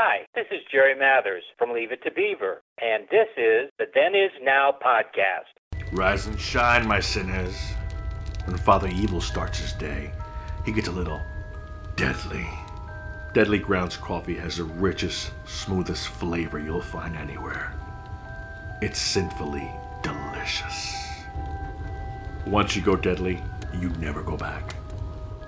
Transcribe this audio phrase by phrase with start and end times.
[0.00, 4.14] Hi, this is Jerry Mathers from Leave It to Beaver, and this is the Then
[4.14, 5.90] Is Now podcast.
[5.90, 7.56] Rise and shine, my sinners.
[8.44, 10.12] When Father Evil starts his day,
[10.64, 11.20] he gets a little
[11.96, 12.46] deadly.
[13.34, 17.74] Deadly Grounds coffee has the richest, smoothest flavor you'll find anywhere.
[18.80, 19.68] It's sinfully
[20.04, 20.94] delicious.
[22.46, 23.42] Once you go deadly,
[23.74, 24.76] you never go back.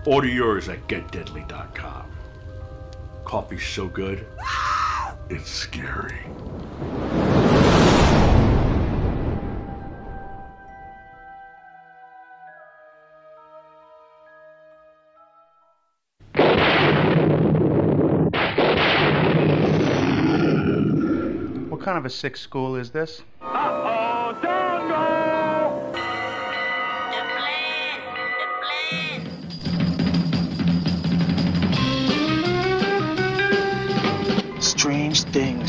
[0.07, 2.10] Order yours at getdeadly.com.
[3.31, 4.27] Coffee's so good,
[5.29, 6.17] it's scary.
[21.69, 23.23] What kind of a sick school is this?
[23.41, 23.80] Strange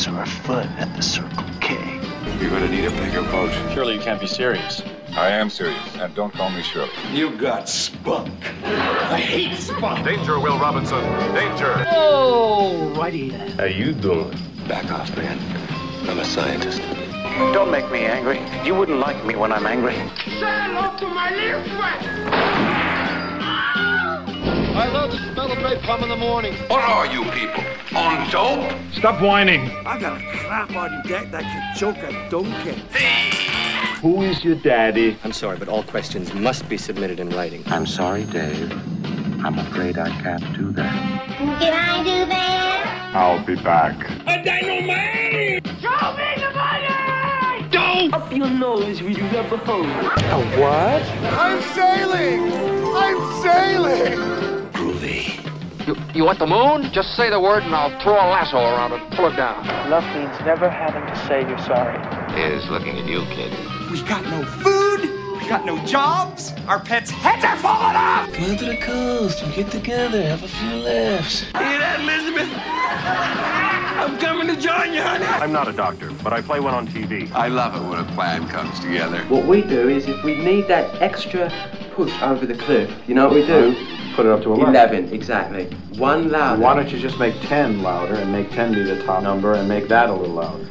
[0.01, 1.75] things are afoot at the Circle K.
[2.39, 3.51] You're gonna need a bigger boat.
[3.73, 4.81] Surely you can't be serious.
[5.15, 6.89] I am serious, and don't call me Shirley.
[7.12, 8.34] You got spunk.
[8.63, 10.03] I hate spunk.
[10.05, 11.03] Danger, Will Robinson.
[11.35, 11.85] Danger.
[11.91, 13.29] Oh, righty.
[13.29, 14.35] How you doing?
[14.67, 15.37] Back off, man.
[16.09, 16.81] I'm a scientist.
[17.54, 18.41] Don't make me angry.
[18.65, 19.93] You wouldn't like me when I'm angry.
[19.93, 22.07] Say hello to my little friend.
[24.73, 26.55] I love the smell of napalm in the morning.
[26.70, 27.63] What are you people?
[27.93, 28.71] On dope?
[28.93, 29.70] Stop whining.
[29.85, 32.81] I got a crap on deck that could choke a donkey.
[34.01, 35.17] Who is your daddy?
[35.25, 37.63] I'm sorry, but all questions must be submitted in writing.
[37.67, 38.71] I'm sorry, Dave.
[39.45, 40.93] I'm afraid I can't do that.
[41.37, 43.11] Can I do that?
[43.13, 44.09] I'll be back.
[44.26, 45.67] A dynamite!
[45.81, 47.67] Show me the money!
[47.71, 48.13] Don't!
[48.13, 49.85] Up your nose with your rubber hose.
[51.33, 52.53] I'm sailing!
[52.95, 54.51] I'm sailing!
[55.87, 56.91] You, you want the moon?
[56.93, 59.65] Just say the word and I'll throw a lasso around it and pull it down.
[59.90, 61.98] Love means never having to say you're sorry.
[62.40, 63.51] Is looking at you, kid.
[63.90, 65.01] We got no food.
[65.41, 66.53] We got no jobs.
[66.67, 68.31] Our pets' heads are falling off.
[68.31, 69.44] Come to the coast.
[69.44, 71.41] We get together, have a few laughs.
[71.41, 72.50] Hear that, Elizabeth?
[74.01, 75.25] I'm coming to join you, honey.
[75.25, 77.31] I'm not a doctor, but I play one on TV.
[77.31, 79.23] I love it when a plan comes together.
[79.23, 81.51] What we do is if we need that extra
[81.94, 83.75] push over the cliff, you know what we do?
[84.16, 85.66] Put it up to 11, exactly.
[85.97, 86.61] One louder.
[86.61, 89.69] Why don't you just make 10 louder and make 10 be the top number and
[89.69, 90.67] make that a little louder?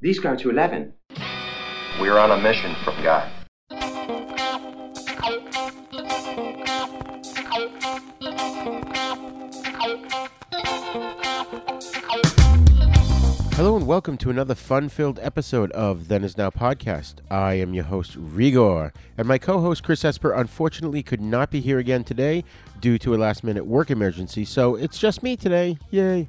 [0.00, 0.92] These go to 11.
[1.98, 3.30] We're on a mission from God.
[13.56, 17.18] Hello and welcome to another fun-filled episode of Then Is Now podcast.
[17.30, 21.78] I am your host Roger, and my co-host Chris Esper unfortunately could not be here
[21.78, 22.42] again today
[22.80, 25.78] due to a last-minute work emergency, so it's just me today.
[25.90, 26.28] Yay!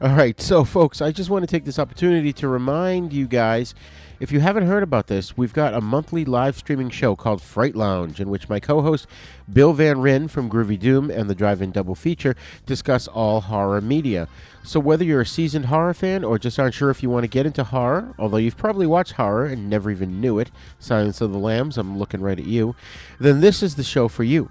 [0.00, 3.74] All right, so folks, I just want to take this opportunity to remind you guys
[4.20, 7.74] if you haven't heard about this, we've got a monthly live streaming show called Fright
[7.74, 9.06] Lounge, in which my co host
[9.50, 12.36] Bill Van Ryn from Groovy Doom and the Drive In Double Feature
[12.66, 14.28] discuss all horror media.
[14.62, 17.28] So, whether you're a seasoned horror fan or just aren't sure if you want to
[17.28, 21.32] get into horror, although you've probably watched horror and never even knew it, Silence of
[21.32, 22.76] the Lambs, I'm looking right at you,
[23.18, 24.50] then this is the show for you.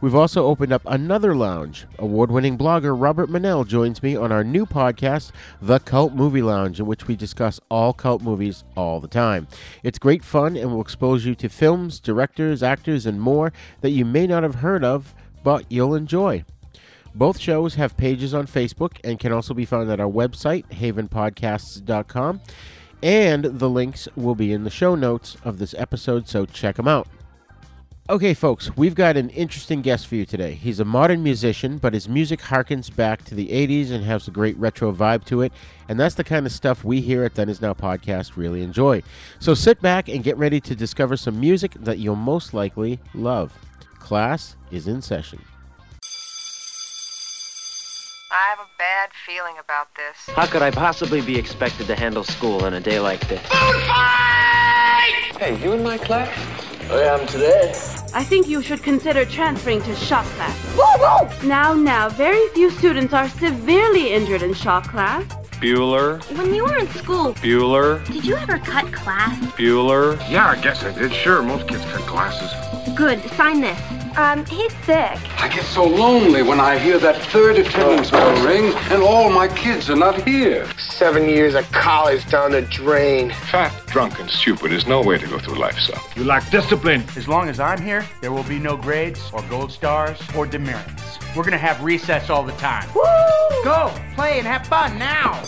[0.00, 1.86] We've also opened up another lounge.
[1.98, 6.78] Award winning blogger Robert Manell joins me on our new podcast, The Cult Movie Lounge,
[6.78, 9.48] in which we discuss all cult movies all the time.
[9.82, 14.04] It's great fun and will expose you to films, directors, actors, and more that you
[14.04, 16.44] may not have heard of, but you'll enjoy.
[17.16, 22.42] Both shows have pages on Facebook and can also be found at our website, havenpodcasts.com.
[23.02, 26.86] And the links will be in the show notes of this episode, so check them
[26.86, 27.08] out.
[28.10, 30.52] Okay, folks, we've got an interesting guest for you today.
[30.52, 34.30] He's a modern musician, but his music harkens back to the 80s and has a
[34.30, 35.54] great retro vibe to it.
[35.88, 39.02] And that's the kind of stuff we here at Then Is Now Podcast really enjoy.
[39.38, 43.58] So sit back and get ready to discover some music that you'll most likely love.
[43.98, 45.40] Class is in session.
[48.38, 50.34] I have a bad feeling about this.
[50.36, 53.40] How could I possibly be expected to handle school on a day like this?
[53.40, 55.32] Food fight!
[55.40, 56.28] Hey, you in my class?
[56.90, 57.70] Oh, I am today.
[58.12, 60.54] I think you should consider transferring to shop class.
[60.76, 61.48] Whoa, whoa!
[61.48, 65.24] Now, now, very few students are severely injured in shop class.
[65.62, 69.34] Bueller, When you were in school, Bueller, did you ever cut class?
[69.52, 70.18] Bueller.
[70.28, 71.10] Yeah, I guess I did.
[71.10, 72.52] Sure, most kids cut glasses.
[72.96, 73.78] Good, sign this.
[74.16, 75.18] Um, he's sick.
[75.38, 79.48] I get so lonely when I hear that third attendance bell ring and all my
[79.48, 80.66] kids are not here.
[80.78, 83.30] Seven years of college down the drain.
[83.50, 86.00] Fat, drunk, and stupid is no way to go through life, son.
[86.16, 87.04] You lack discipline.
[87.16, 91.18] As long as I'm here, there will be no grades or gold stars or demerits.
[91.36, 92.88] We're gonna have recess all the time.
[92.94, 93.02] Woo!
[93.62, 95.42] Go, play, and have fun now!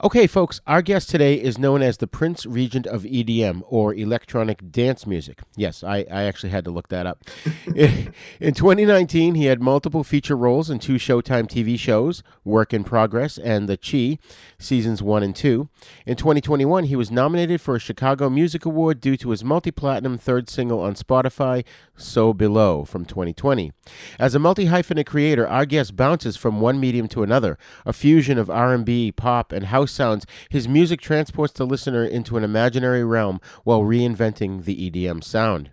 [0.00, 4.70] Okay, folks, our guest today is known as the Prince Regent of EDM, or electronic
[4.70, 5.40] dance music.
[5.56, 7.24] Yes, I, I actually had to look that up.
[7.74, 12.82] in, in 2019, he had multiple feature roles in two Showtime TV shows, Work in
[12.82, 14.18] Progress and The Chi,
[14.58, 15.68] seasons one and two.
[16.06, 20.18] In 2021, he was nominated for a Chicago Music Award due to his multi platinum
[20.18, 21.64] third single on Spotify,
[21.96, 23.72] So Below, from 2020.
[24.18, 28.38] As a multi hyphenate creator, our guest bounces from one medium to another, a fusion
[28.38, 33.40] of R&B, pop, and house sounds, his music transports the listener into an imaginary realm
[33.64, 35.70] while reinventing the EDM sound.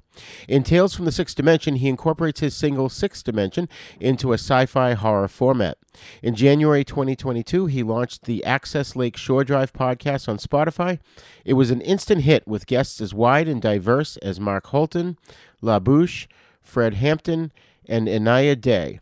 [0.47, 3.69] In Tales from the Sixth Dimension, he incorporates his single Sixth Dimension
[3.99, 5.77] into a sci fi horror format.
[6.21, 10.99] In January 2022, he launched the Access Lake Shore Drive podcast on Spotify.
[11.43, 15.17] It was an instant hit with guests as wide and diverse as Mark Holton,
[15.61, 16.27] LaBouche,
[16.61, 17.51] Fred Hampton,
[17.87, 18.99] and Inaya Day.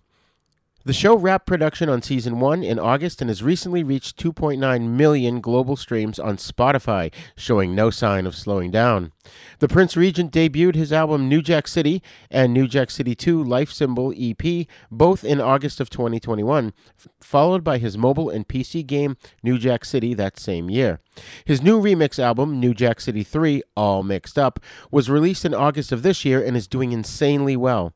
[0.86, 5.40] The show wrapped production on season one in August and has recently reached 2.9 million
[5.40, 9.14] global streams on Spotify, showing no sign of slowing down.
[9.60, 13.72] The Prince Regent debuted his album New Jack City and New Jack City 2 Life
[13.72, 16.74] Symbol EP, both in August of 2021,
[17.22, 21.00] followed by his mobile and PC game New Jack City that same year.
[21.46, 24.60] His new remix album, New Jack City 3 All Mixed Up,
[24.92, 27.94] was released in August of this year and is doing insanely well.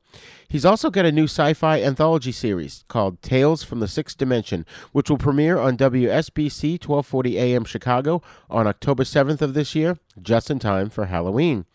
[0.49, 4.65] He's also got a new sci fi anthology series called Tales from the Sixth Dimension,
[4.93, 10.49] which will premiere on WSBC 1240 AM Chicago on October 7th of this year, just
[10.49, 11.65] in time for Halloween.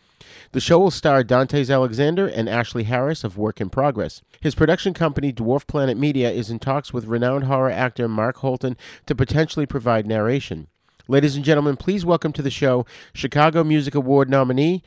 [0.53, 4.23] The show will star Dantes Alexander and Ashley Harris of Work in Progress.
[4.41, 8.79] His production company, Dwarf Planet Media, is in talks with renowned horror actor Mark Holton
[9.05, 10.69] to potentially provide narration.
[11.09, 14.83] Ladies and gentlemen, please welcome to the show Chicago Music Award nominee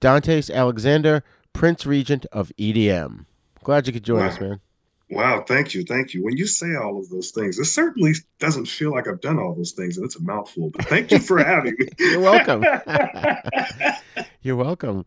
[0.00, 3.26] Dantes Alexander, Prince Regent of EDM.
[3.68, 4.28] Glad you could join wow.
[4.28, 4.60] us, man.
[5.10, 6.24] Wow, thank you, thank you.
[6.24, 9.54] When you say all of those things, it certainly doesn't feel like I've done all
[9.54, 10.70] those things, and it's a mouthful.
[10.70, 11.86] But thank you for having me.
[11.98, 12.64] You're welcome.
[14.40, 15.04] You're welcome.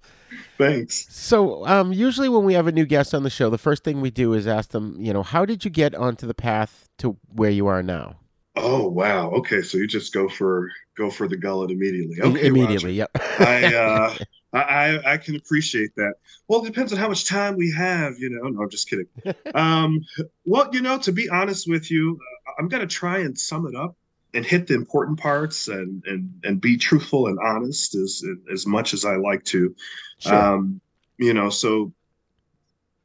[0.59, 1.07] Thanks.
[1.09, 3.99] So, um, usually when we have a new guest on the show, the first thing
[3.99, 7.17] we do is ask them, you know, how did you get onto the path to
[7.33, 8.17] where you are now?
[8.55, 9.29] Oh wow.
[9.31, 12.17] Okay, so you just go for go for the gullet immediately.
[12.21, 12.99] Okay, immediately.
[12.99, 13.09] Roger.
[13.15, 13.39] Yep.
[13.39, 14.15] I, uh,
[14.53, 16.15] I I can appreciate that.
[16.47, 18.19] Well, it depends on how much time we have.
[18.19, 18.49] You know.
[18.49, 19.07] No, I'm just kidding.
[19.55, 20.01] um,
[20.45, 23.75] well, you know, to be honest with you, uh, I'm gonna try and sum it
[23.75, 23.95] up
[24.33, 28.93] and hit the important parts and and and be truthful and honest as as much
[28.93, 29.73] as I like to.
[30.19, 30.35] Sure.
[30.35, 30.81] Um,
[31.17, 31.93] you know, so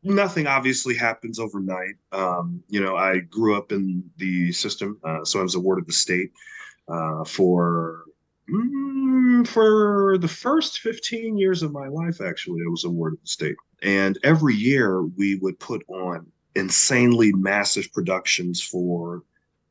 [0.06, 1.94] nothing obviously happens overnight.
[2.12, 5.93] Um, you know, I grew up in the system, uh, so I was awarded the
[5.93, 6.31] state
[6.88, 8.05] uh, for
[8.49, 12.20] mm, for the first 15 years of my life.
[12.20, 17.93] Actually, I was awarded the state, and every year we would put on insanely massive
[17.93, 19.23] productions for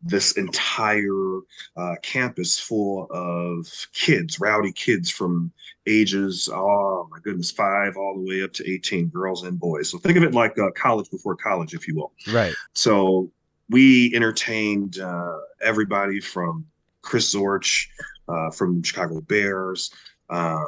[0.05, 1.39] this entire
[1.75, 5.51] uh, campus full of kids, rowdy kids from
[5.87, 9.89] ages, oh my goodness, five all the way up to 18, girls and boys.
[9.89, 12.13] So think of it like uh, college before college, if you will.
[12.31, 12.53] Right.
[12.73, 13.31] So
[13.69, 16.65] we entertained uh, everybody from
[17.01, 17.87] Chris Zorich
[18.27, 19.91] uh, from Chicago Bears,
[20.29, 20.63] uh,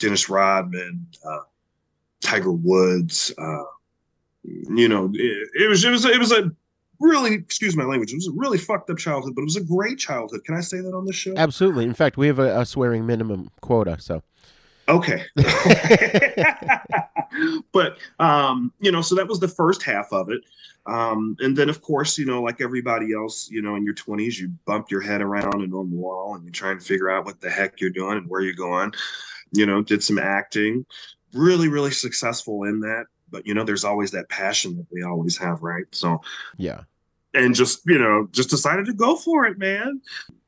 [0.00, 1.40] Dennis Rodman, uh,
[2.20, 3.32] Tiger Woods.
[3.38, 3.64] Uh,
[4.44, 6.50] you know, it, it was it was it was a
[7.00, 9.64] really, excuse my language, it was a really fucked up childhood, but it was a
[9.64, 10.44] great childhood.
[10.44, 11.34] Can I say that on this show?
[11.36, 11.84] Absolutely.
[11.84, 13.98] In fact, we have a, a swearing minimum quota.
[14.00, 14.22] So,
[14.88, 15.24] okay.
[17.72, 20.42] but, um, you know, so that was the first half of it.
[20.86, 24.38] Um, and then, of course, you know, like everybody else, you know, in your 20s,
[24.38, 27.26] you bump your head around and on the wall and you try and figure out
[27.26, 28.92] what the heck you're doing and where you're going.
[29.52, 30.84] You know, did some acting,
[31.32, 35.36] really, really successful in that but you know there's always that passion that we always
[35.36, 35.84] have right?
[35.92, 36.20] So
[36.56, 36.82] yeah.
[37.34, 40.00] and just you know just decided to go for it man.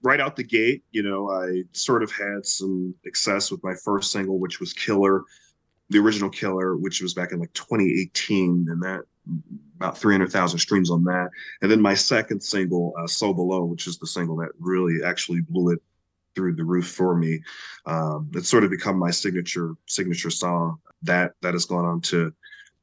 [0.03, 4.13] Right out the gate you know i sort of had some success with my first
[4.13, 5.25] single which was killer
[5.91, 9.03] the original killer which was back in like 2018 and that
[9.77, 11.31] about 300,000 streams on that.
[11.63, 15.41] And then my second single uh, so below which is the single that really actually
[15.41, 15.83] blew it
[16.35, 17.41] through the roof for me.
[17.87, 22.33] Um, it's sort of become my signature signature song that that has gone on to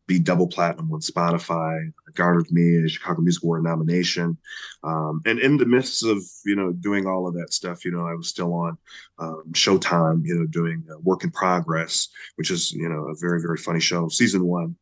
[0.07, 4.37] be double platinum on Spotify, garnered me a Chicago Music Award nomination.
[4.83, 8.07] Um, and in the midst of, you know, doing all of that stuff, you know,
[8.07, 8.77] I was still on
[9.19, 13.41] um, Showtime, you know, doing uh, Work in Progress, which is, you know, a very,
[13.41, 14.75] very funny show, season one.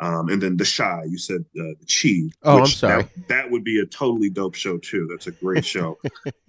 [0.00, 2.34] Um, and then The Shy, you said uh, The Chi.
[2.42, 3.04] Oh, I'm sorry.
[3.04, 5.06] That, that, would be a totally dope show, too.
[5.08, 5.98] That's a great show.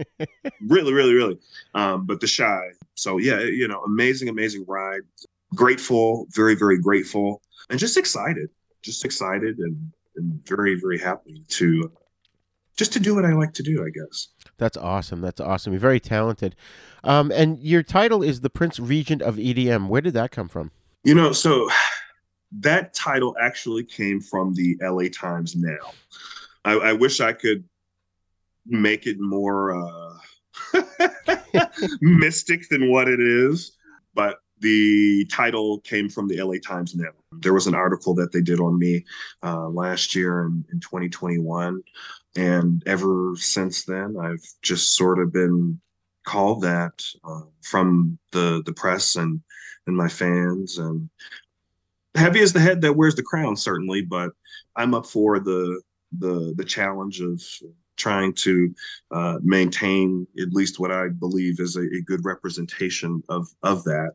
[0.68, 1.38] really, really, really.
[1.76, 2.62] Um, but The Shy.
[2.96, 5.02] So, yeah, you know, amazing, amazing ride
[5.56, 8.50] grateful, very, very grateful, and just excited,
[8.82, 11.92] just excited and, and very, very happy to
[12.76, 14.30] just to do what I like to do, I guess.
[14.58, 15.22] That's awesome.
[15.22, 15.74] That's awesome.
[15.74, 16.56] You're very talented.
[17.04, 19.88] Um, and your title is the Prince Regent of EDM.
[19.88, 20.72] Where did that come from?
[21.04, 21.70] You know, so
[22.52, 25.92] that title actually came from the LA Times now.
[26.66, 27.64] I, I wish I could
[28.66, 30.82] make it more uh,
[32.02, 33.78] mystic than what it is,
[34.16, 37.10] but the title came from the LA Times now.
[37.34, 39.06] There was an article that they did on me
[39.44, 41.84] uh, last year in, in 2021.
[42.36, 45.80] And ever since then, I've just sort of been
[46.26, 49.42] called that uh, from the, the press and,
[49.86, 50.78] and my fans.
[50.78, 51.10] And
[52.16, 54.32] heavy is the head that wears the crown, certainly, but
[54.78, 55.82] I'm up for the,
[56.18, 57.42] the, the challenge of
[57.98, 58.74] trying to
[59.12, 64.14] uh, maintain at least what I believe is a, a, good representation of of that.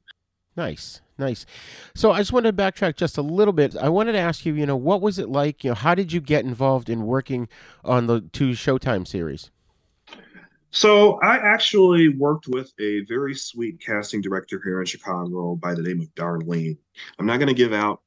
[0.58, 1.46] Nice, nice.
[1.94, 3.76] So I just wanted to backtrack just a little bit.
[3.76, 5.62] I wanted to ask you, you know, what was it like?
[5.62, 7.48] You know, how did you get involved in working
[7.84, 9.52] on the two Showtime series?
[10.72, 15.82] So I actually worked with a very sweet casting director here in Chicago by the
[15.82, 16.76] name of Darlene.
[17.20, 18.02] I'm not going to give out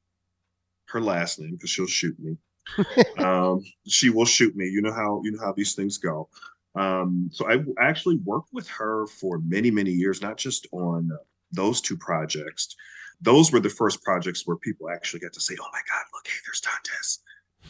[0.88, 2.36] her last name because she'll shoot me.
[3.18, 4.66] um, she will shoot me.
[4.66, 6.28] You know how you know how these things go.
[6.74, 11.16] Um, so I actually worked with her for many many years, not just on uh,
[11.52, 12.74] those two projects,
[13.20, 16.26] those were the first projects where people actually got to say, "Oh my God, look,
[16.26, 17.18] hey, there's Dantes.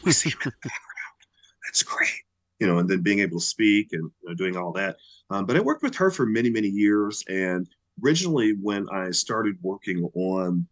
[0.03, 1.19] We see him in the background.
[1.65, 2.09] That's great."
[2.59, 4.97] You know, and then being able to speak and you know, doing all that.
[5.29, 7.23] Um, but I worked with her for many, many years.
[7.27, 7.67] And
[8.03, 10.67] originally, when I started working on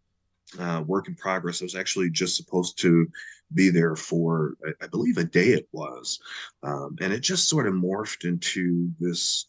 [0.58, 3.06] uh, Work in Progress, I was actually just supposed to
[3.54, 6.20] be there for, I, I believe, a day it was.
[6.62, 9.46] Um, and it just sort of morphed into this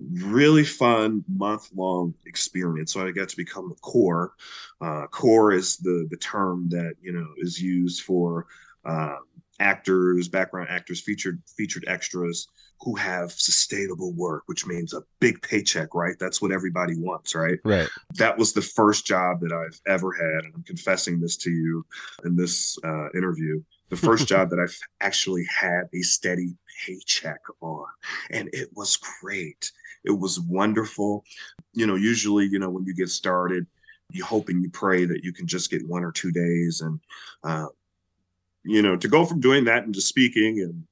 [0.00, 2.92] really fun month long experience.
[2.92, 4.34] So I got to become a core.
[4.80, 8.46] Uh, core is the the term that you know is used for
[8.84, 9.24] um,
[9.60, 12.48] actors, background actors, featured featured extras
[12.80, 16.14] who have sustainable work, which means a big paycheck, right?
[16.20, 17.58] That's what everybody wants, right?
[17.64, 17.88] Right.
[18.14, 21.84] That was the first job that I've ever had, and I'm confessing this to you
[22.24, 23.60] in this uh, interview.
[23.90, 26.54] The first job that I've actually had a steady
[26.84, 27.86] paycheck on,
[28.30, 29.70] and it was great.
[30.04, 31.24] It was wonderful.
[31.72, 33.66] You know, usually, you know, when you get started,
[34.12, 37.00] you hope and you pray that you can just get one or two days, and
[37.44, 37.66] uh,
[38.64, 40.84] you know, to go from doing that into speaking, and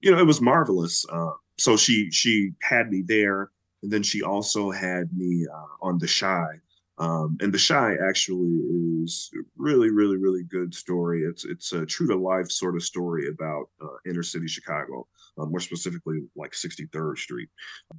[0.00, 1.04] you know, it was marvelous.
[1.10, 3.50] Uh, so she she had me there,
[3.82, 6.60] and then she also had me uh, on the Chi.
[7.00, 8.60] Um, and the shy actually
[9.02, 11.22] is really, really, really good story.
[11.22, 15.06] It's it's a true to life sort of story about uh, inner city Chicago
[15.38, 17.48] um, more specifically like 63rd Street.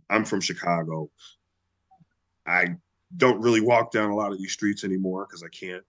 [0.10, 1.10] I'm from Chicago.
[2.46, 2.76] I
[3.18, 5.84] don't really walk down a lot of these streets anymore because I can't.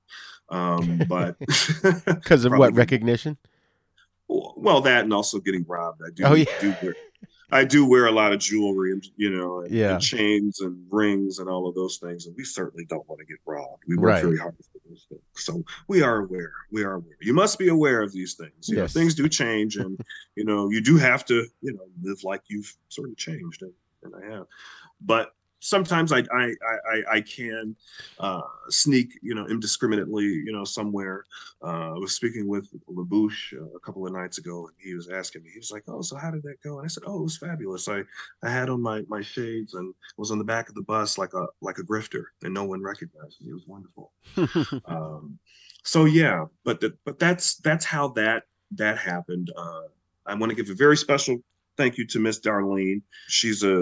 [0.48, 1.36] Um, but
[2.06, 3.36] because of what recognition?
[4.28, 6.00] Well, that and also getting robbed.
[6.04, 6.24] I do.
[6.24, 6.46] Oh yeah.
[6.60, 6.74] Do
[7.52, 9.94] I do wear a lot of jewelry and you know, and, yeah.
[9.94, 13.26] and chains and rings and all of those things, and we certainly don't want to
[13.26, 13.82] get robbed.
[13.86, 14.22] We work right.
[14.22, 16.52] very hard for those things, so we are aware.
[16.70, 17.16] We are aware.
[17.20, 18.68] You must be aware of these things.
[18.68, 18.94] You yes.
[18.94, 20.00] know, things do change, and
[20.34, 23.72] you know, you do have to, you know, live like you've sort of changed, and,
[24.02, 24.46] and I have.
[25.02, 27.74] But sometimes I I I, I can
[28.18, 31.24] uh, sneak, you know, indiscriminately, you know, somewhere.
[31.62, 35.08] Uh, I was speaking with LaBouche uh, a couple of nights ago, and he was
[35.08, 35.50] asking me.
[35.50, 37.38] He was like, "Oh, so how did that go?" And I said, "Oh, it was
[37.38, 37.88] fabulous.
[37.88, 38.02] I
[38.42, 41.32] I had on my my shades and was on the back of the bus like
[41.34, 43.50] a like a grifter, and no one recognized me.
[43.50, 44.12] It was wonderful."
[44.86, 45.38] um,
[45.84, 49.52] so yeah, but the, but that's that's how that that happened.
[49.56, 49.82] Uh,
[50.26, 51.42] I want to give a very special
[51.76, 53.02] thank you to Miss Darlene.
[53.28, 53.74] She's a,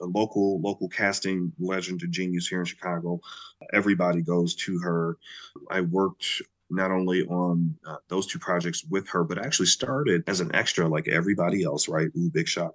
[0.00, 3.20] a, local local casting legend and genius here in Chicago.
[3.72, 5.16] Everybody goes to her.
[5.70, 10.40] I worked not only on uh, those two projects with her, but actually started as
[10.40, 12.08] an extra like everybody else, right?
[12.16, 12.72] Ooh, big shot.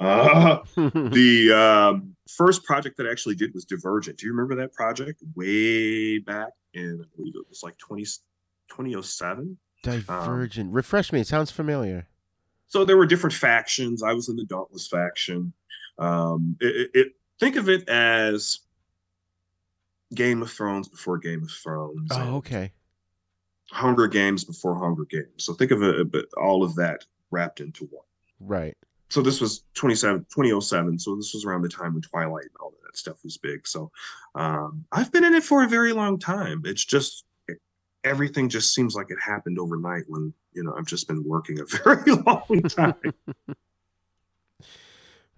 [0.00, 4.18] Uh, the um, first project that I actually did was Divergent.
[4.18, 5.22] Do you remember that project?
[5.34, 9.58] Way back in, I believe it was like 20, 2007.
[9.82, 10.68] Divergent.
[10.68, 11.20] Um, Refresh me.
[11.20, 12.08] It sounds familiar
[12.66, 14.02] so there were different factions.
[14.02, 15.52] I was in the Dauntless faction.
[15.98, 18.60] Um, it, it, think of it as
[20.14, 22.10] Game of Thrones before Game of Thrones.
[22.12, 22.72] Oh, okay.
[23.70, 25.44] Hunger Games before Hunger Games.
[25.44, 28.04] So think of it, but all of that wrapped into one.
[28.40, 28.76] Right.
[29.10, 30.98] So this was 27, 2007.
[30.98, 33.66] So this was around the time when Twilight and all that stuff was big.
[33.66, 33.90] So
[34.34, 36.62] um, I've been in it for a very long time.
[36.64, 37.24] It's just
[38.04, 41.64] everything just seems like it happened overnight when you know I've just been working a
[41.84, 42.94] very long time.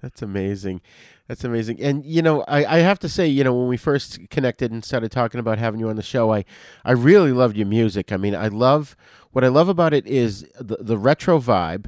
[0.03, 0.83] That's amazing.
[1.27, 1.81] That's amazing.
[1.81, 4.85] And you know, I, I have to say, you know, when we first connected and
[4.85, 6.45] started talking about having you on the show, I,
[6.85, 8.13] I really loved your music.
[8.13, 8.95] I mean, I love
[9.33, 11.87] what I love about it is the the retro vibe,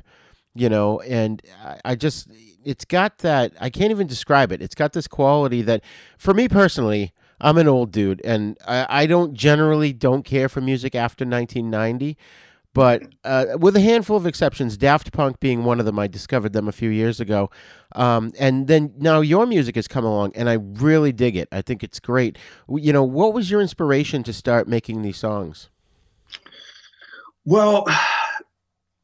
[0.54, 2.28] you know, and I, I just
[2.64, 4.62] it's got that I can't even describe it.
[4.62, 5.82] It's got this quality that
[6.16, 10.60] for me personally, I'm an old dude and I, I don't generally don't care for
[10.60, 12.16] music after 1990
[12.74, 15.98] but uh, with a handful of exceptions, Daft Punk being one of them.
[15.98, 17.50] I discovered them a few years ago,
[17.96, 21.48] um, and then now your music has come along, and I really dig it.
[21.50, 22.38] I think it's great.
[22.68, 25.70] You know, what was your inspiration to start making these songs?
[27.44, 27.84] Well,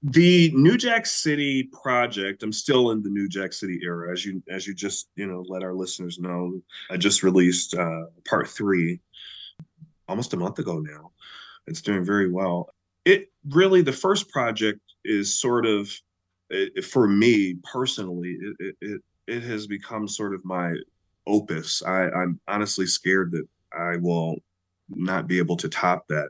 [0.04, 2.42] the New Jack City project.
[2.42, 5.44] I'm still in the New Jack City era, as you as you just you know
[5.48, 6.60] let our listeners know.
[6.90, 9.00] I just released uh, part three
[10.08, 11.10] almost a month ago now.
[11.66, 12.68] It's doing very well
[13.04, 15.90] it really the first project is sort of
[16.50, 20.74] it, for me personally it, it it has become sort of my
[21.26, 24.36] opus i i'm honestly scared that i will
[24.90, 26.28] not be able to top that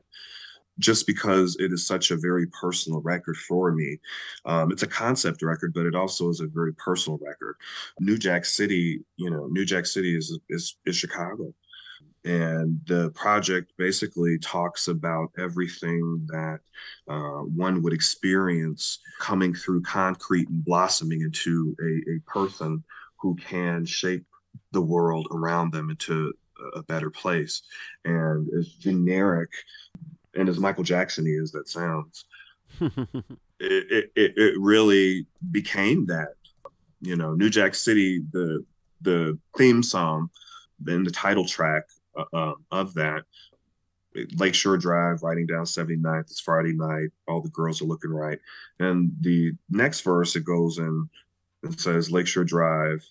[0.78, 3.98] just because it is such a very personal record for me.
[4.44, 7.56] Um, it's a concept record, but it also is a very personal record.
[8.00, 11.54] New Jack City, you know, New Jack City is is, is Chicago
[12.24, 16.60] and the project basically talks about everything that
[17.08, 22.82] uh, one would experience coming through concrete and blossoming into a, a person
[23.20, 24.24] who can shape
[24.72, 26.32] the world around them into
[26.74, 27.62] a better place.
[28.04, 29.50] And as generic
[30.36, 32.24] and as Michael Jackson is that sounds,
[32.80, 36.34] it, it, it really became that.
[37.00, 38.64] You know, New Jack City, the
[39.02, 40.30] the theme song,
[40.80, 41.84] then the title track
[42.16, 43.24] uh, um, of that.
[44.36, 46.30] Lakeshore Drive, riding down 79th.
[46.30, 47.08] It's Friday night.
[47.26, 48.38] All the girls are looking right.
[48.78, 51.08] And the next verse, it goes in
[51.64, 53.04] and says Lakeshore Drive,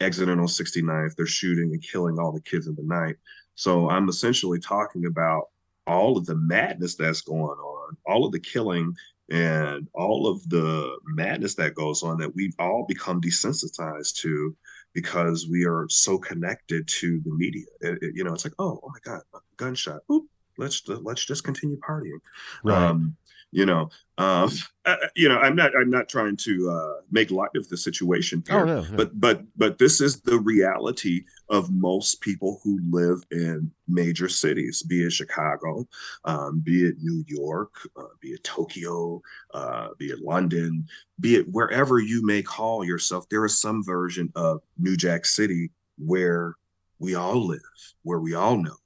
[0.00, 1.14] exiting on 69th.
[1.14, 3.16] They're shooting and killing all the kids in the night.
[3.54, 5.48] So I'm essentially talking about
[5.88, 8.94] all of the madness that's going on, all of the killing
[9.30, 14.56] and all of the madness that goes on that we've all become desensitized to
[14.94, 17.66] because we are so connected to the media.
[17.80, 19.22] It, it, you know, it's like, oh, oh my God,
[19.56, 20.00] gunshot.
[20.10, 20.24] Oop,
[20.56, 22.20] let's let's just continue partying.
[22.64, 22.76] Right.
[22.76, 23.16] Um,
[23.50, 24.50] you know, um,
[25.16, 28.52] you know, I'm not I'm not trying to uh, make light of the situation oh,
[28.52, 28.96] here, oh, no, no.
[28.96, 34.82] but but but this is the reality of most people who live in major cities,
[34.82, 35.86] be it Chicago,
[36.24, 39.22] um, be it New York, uh, be it Tokyo,
[39.54, 40.86] uh, be it London,
[41.20, 43.28] be it wherever you may call yourself.
[43.28, 46.54] There is some version of New Jack City where
[46.98, 47.60] we all live,
[48.02, 48.76] where we all know.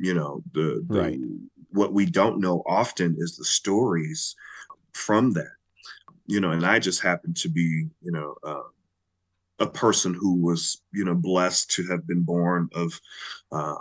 [0.00, 1.18] You know, the, the right
[1.70, 4.34] what we don't know often is the stories
[4.92, 5.52] from that.
[6.26, 8.68] You know and i just happen to be you know uh,
[9.58, 13.00] a person who was you know blessed to have been born of
[13.50, 13.76] uh,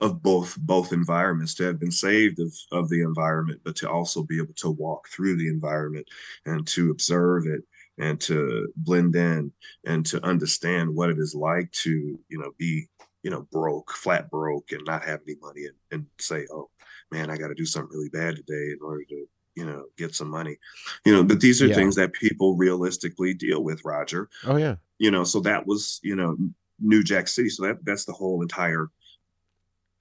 [0.00, 4.22] of both both environments to have been saved of of the environment but to also
[4.22, 6.06] be able to walk through the environment
[6.46, 7.62] and to observe it
[7.98, 9.52] and to blend in
[9.86, 12.86] and to understand what it is like to you know be
[13.22, 16.70] you know broke flat broke and not have any money and, and say oh
[17.10, 20.14] man, I got to do something really bad today in order to, you know, get
[20.14, 20.58] some money.
[21.04, 21.74] You know, but these are yeah.
[21.74, 24.28] things that people realistically deal with, Roger.
[24.46, 24.76] Oh yeah.
[24.98, 26.36] You know, so that was, you know,
[26.80, 27.48] New Jack City.
[27.48, 28.90] So that that's the whole entire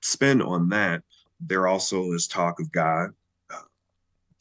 [0.02, 1.04] spin on that.
[1.39, 3.10] There also is talk of God.
[3.52, 3.62] Uh,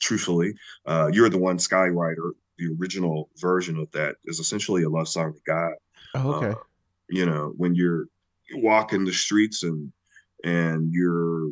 [0.00, 0.54] truthfully,
[0.86, 2.32] uh, you're the one Skywriter.
[2.58, 5.72] The original version of that is essentially a love song to God.
[6.14, 6.48] Oh, okay.
[6.48, 6.54] Uh,
[7.08, 8.06] you know, when you're
[8.54, 9.92] walking the streets and
[10.44, 11.50] and you're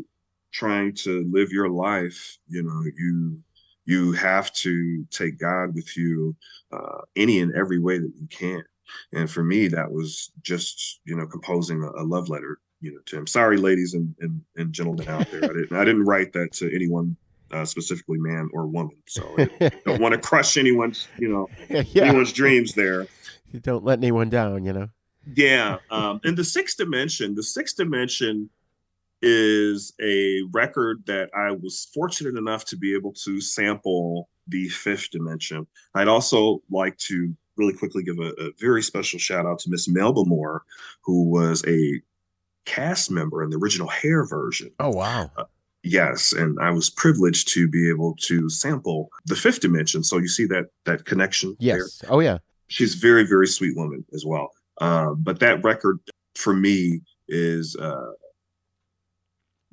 [0.54, 3.38] trying to live your life, you know, you
[3.86, 6.34] you have to take God with you
[6.72, 8.64] uh, any and every way that you can.
[9.12, 13.00] And for me, that was just you know composing a, a love letter, you know,
[13.06, 13.26] to him.
[13.26, 16.74] Sorry, ladies and and, and gentlemen out there, I didn't I didn't write that to
[16.74, 17.16] anyone
[17.50, 18.96] uh, specifically man or woman.
[19.06, 22.04] So I don't want to crush anyone's, you know, yeah.
[22.04, 23.06] anyone's dreams there.
[23.52, 24.88] You don't let anyone down, you know.
[25.34, 25.78] Yeah.
[25.90, 28.50] Um, and the sixth dimension, the sixth dimension
[29.24, 35.10] is a record that I was fortunate enough to be able to sample the fifth
[35.10, 35.66] dimension.
[35.94, 39.88] I'd also like to really quickly give a, a very special shout out to Miss
[39.88, 40.64] Melba Moore,
[41.02, 42.00] who was a
[42.66, 44.70] cast member in the original Hair version.
[44.78, 45.30] Oh, wow.
[45.36, 45.44] Uh,
[45.84, 50.26] yes and i was privileged to be able to sample the fifth dimension so you
[50.26, 52.10] see that that connection yes there.
[52.10, 56.00] oh yeah she's very very sweet woman as well um, but that record
[56.36, 58.12] for me is uh,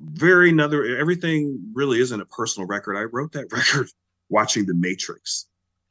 [0.02, 2.96] very another everything really isn't a personal record.
[2.96, 3.88] I wrote that record
[4.28, 5.46] watching The Matrix.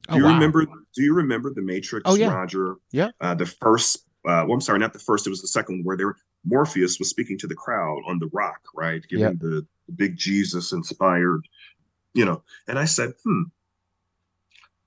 [0.09, 0.33] Do you wow.
[0.33, 0.65] remember?
[0.65, 2.03] Do you remember the Matrix?
[2.05, 2.75] Oh yeah, Roger.
[2.91, 3.11] Yeah.
[3.19, 4.05] Uh, the first.
[4.23, 5.25] Uh, well, I'm sorry, not the first.
[5.25, 8.29] It was the second one where there Morpheus was speaking to the crowd on the
[8.33, 9.39] rock, right, giving yep.
[9.39, 11.47] the, the big Jesus inspired,
[12.13, 12.43] you know.
[12.67, 13.43] And I said, hmm,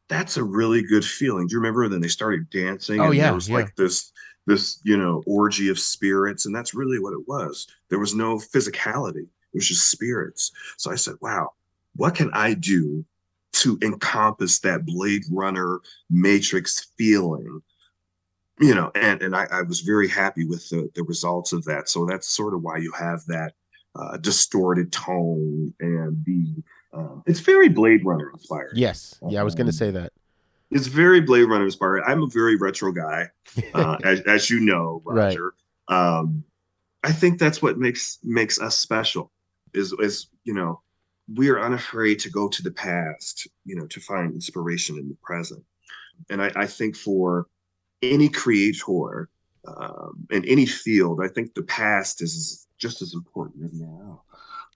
[0.09, 1.47] that's a really good feeling.
[1.47, 1.89] Do you remember?
[1.89, 3.01] Then they started dancing.
[3.01, 3.57] Oh and yeah, there was yeah.
[3.57, 4.13] like this
[4.47, 7.67] this you know orgy of spirits, and that's really what it was.
[7.89, 9.23] There was no physicality.
[9.25, 10.53] It was just spirits.
[10.77, 11.51] So I said, wow,
[11.97, 13.05] what can I do
[13.53, 15.81] to encompass that Blade Runner
[16.11, 17.63] Matrix feeling?
[18.61, 21.89] You know, and and I, I was very happy with the the results of that.
[21.89, 23.55] So that's sort of why you have that
[23.97, 28.75] uh, distorted tone and the um, it's very Blade Runner inspired.
[28.77, 30.13] Yes, yeah, I was going to say that.
[30.71, 32.03] It's very Blade Runner inspired.
[32.07, 33.29] I'm a very retro guy,
[33.75, 35.55] uh, as, as you know, Roger.
[35.89, 36.19] Right.
[36.19, 36.45] Um,
[37.03, 39.31] I think that's what makes makes us special.
[39.75, 40.81] Is is you know
[41.33, 45.17] we are unafraid to go to the past, you know, to find inspiration in the
[45.23, 45.63] present.
[46.31, 47.47] And I, I think for
[48.03, 49.31] any creator
[49.67, 54.23] um, in any field, I think the past is just as important as now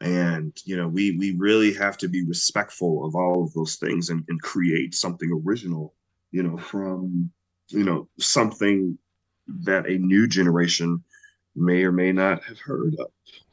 [0.01, 4.11] and you know we we really have to be respectful of all of those things
[4.11, 5.95] and, and create something original
[6.31, 7.31] you know from
[7.69, 8.97] you know something
[9.49, 11.03] that a new generation
[11.59, 13.09] may or may not have heard of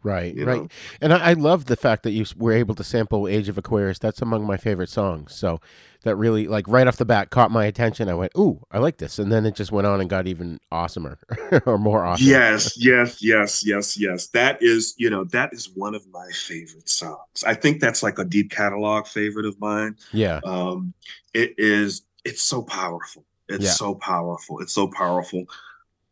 [0.06, 0.62] Right, right.
[0.62, 0.68] Know?
[1.02, 3.98] And I, I, love the fact that you were able to sample Age of Aquarius.
[3.98, 5.34] That's among my favorite songs.
[5.34, 5.60] So
[6.04, 8.08] that really, like, right off the bat caught my attention.
[8.08, 9.18] I went, ooh, I like this.
[9.18, 11.18] And then it just went on and got even awesomer
[11.66, 12.28] or more awesome.
[12.28, 14.28] Yes, yes, yes, yes, yes.
[14.28, 17.44] That is, you know, that is one of my favorite songs.
[17.44, 19.98] I think that's like a deep catalog favorite of mine.
[20.14, 20.40] Yeah.
[20.44, 20.94] Um,
[21.34, 23.26] it is, it's so powerful.
[23.50, 23.72] It's yeah.
[23.72, 24.60] so powerful.
[24.60, 25.46] It's so powerful.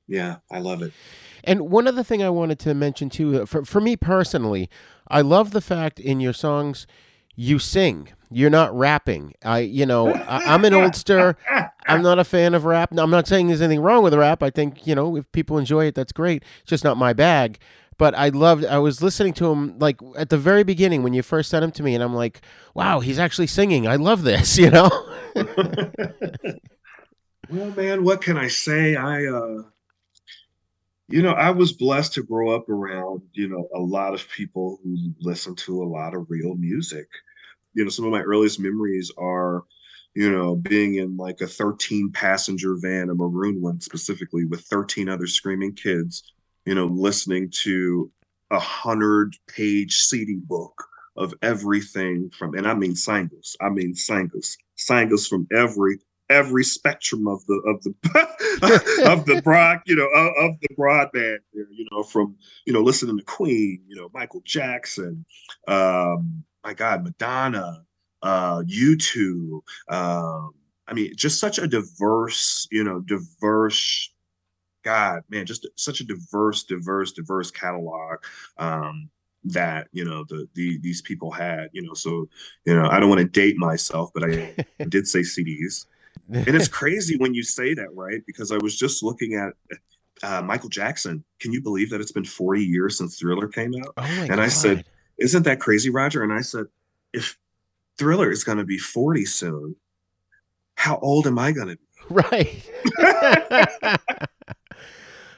[0.08, 0.94] Yeah, I love it.
[1.44, 4.70] And one other thing I wanted to mention too, uh, for for me personally,
[5.08, 6.88] I love the fact in your songs
[7.36, 8.10] you sing.
[8.32, 9.34] You're not rapping.
[9.44, 11.36] I, you know, I, am an oldster.
[11.88, 12.92] I'm not a fan of rap.
[12.98, 14.42] I'm not saying there's anything wrong with rap.
[14.42, 16.44] I think you know if people enjoy it, that's great.
[16.62, 17.60] It's just not my bag.
[17.98, 18.66] But I loved.
[18.66, 21.72] I was listening to him like at the very beginning when you first sent him
[21.72, 22.42] to me, and I'm like,
[22.74, 23.88] wow, he's actually singing.
[23.88, 24.58] I love this.
[24.64, 24.90] You know.
[27.50, 28.96] well, man, what can I say?
[28.96, 29.26] I.
[29.26, 29.64] uh
[31.10, 34.80] you know, I was blessed to grow up around, you know, a lot of people
[34.84, 37.08] who listen to a lot of real music.
[37.74, 39.64] You know, some of my earliest memories are,
[40.16, 45.10] you know, being in like a 13 passenger van, a maroon one specifically, with 13
[45.10, 46.34] other screaming kids,
[46.66, 48.10] you know, listening to
[48.52, 50.86] a hundred page CD book
[51.18, 57.28] of everything from, and I mean singles, I mean singles, singles from every every spectrum
[57.28, 62.04] of the of the of the broad you know of, of, the broadband you know
[62.04, 65.26] from you know listening to queen you know michael jackson
[65.68, 67.84] um my god madonna
[68.22, 70.52] uh u2 um
[70.88, 74.10] i mean just such a diverse you know diverse
[74.84, 78.18] god man just such a diverse diverse diverse catalog
[78.58, 79.10] um
[79.46, 82.30] that you know the, the these people had you know so
[82.66, 84.56] you know i don't want to date myself but i
[84.88, 85.86] did say cds
[86.34, 88.22] and it's crazy when you say that, right?
[88.26, 89.54] Because I was just looking at
[90.24, 91.24] uh, Michael Jackson.
[91.40, 93.94] Can you believe that it's been 40 years since Thriller came out?
[93.98, 94.40] Oh and God.
[94.40, 94.86] I said,
[95.18, 96.24] Isn't that crazy, Roger?
[96.24, 96.66] And I said,
[97.12, 97.38] If
[97.98, 99.76] Thriller is going to be 40 soon,
[100.76, 101.80] how old am I going to be?
[102.10, 102.70] Right.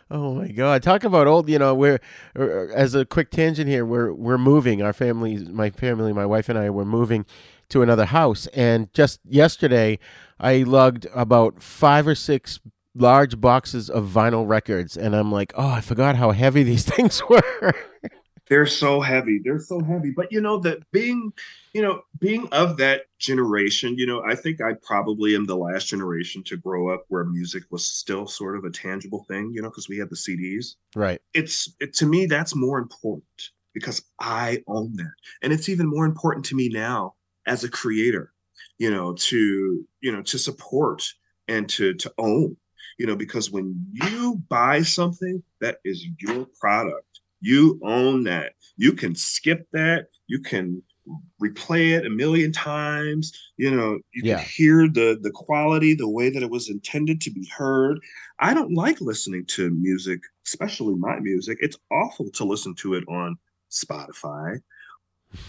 [0.10, 0.82] oh my God!
[0.82, 1.48] Talk about old.
[1.48, 2.00] You know, we're
[2.36, 3.86] as a quick tangent here.
[3.86, 4.82] We're we're moving.
[4.82, 7.28] Our family, my family, my wife and I, were moving
[7.69, 10.00] to another house, and just yesterday,
[10.39, 12.60] I lugged about five or six
[12.93, 17.21] large boxes of vinyl records, and I'm like, oh, I forgot how heavy these things
[17.30, 17.74] were.
[18.48, 19.39] They're so heavy.
[19.43, 20.12] They're so heavy.
[20.15, 21.34] But you know that being,
[21.74, 25.88] you know, being of that generation, you know, I think I probably am the last
[25.88, 29.69] generation to grow up where music was still sort of a tangible thing, you know,
[29.69, 30.76] because we had the CDs.
[30.95, 31.21] Right.
[31.34, 36.06] It's it, to me that's more important because I own that, and it's even more
[36.06, 37.15] important to me now
[37.48, 38.32] as a creator
[38.78, 41.04] you know to you know to support
[41.48, 42.56] and to to own
[42.98, 48.54] you know because when you buy something that is your product you own that.
[48.76, 50.08] You can skip that.
[50.28, 50.82] You can
[51.40, 53.32] replay it a million times.
[53.58, 54.38] You know you yeah.
[54.38, 58.00] can hear the the quality the way that it was intended to be heard.
[58.40, 61.60] I don't like listening to music especially my music.
[61.62, 63.38] It's awful to listen to it on
[63.72, 64.60] spotify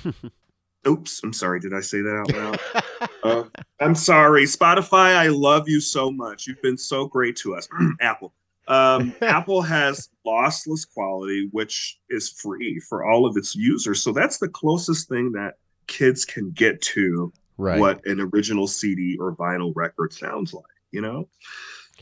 [0.86, 1.60] Oops, I'm sorry.
[1.60, 3.10] Did I say that out loud?
[3.22, 3.44] uh,
[3.80, 4.44] I'm sorry.
[4.44, 6.46] Spotify, I love you so much.
[6.46, 7.68] You've been so great to us.
[8.00, 8.32] Apple.
[8.68, 14.02] Um, Apple has lossless quality, which is free for all of its users.
[14.02, 15.54] So that's the closest thing that
[15.86, 17.78] kids can get to right.
[17.78, 20.64] what an original CD or vinyl record sounds like.
[20.92, 21.28] You know,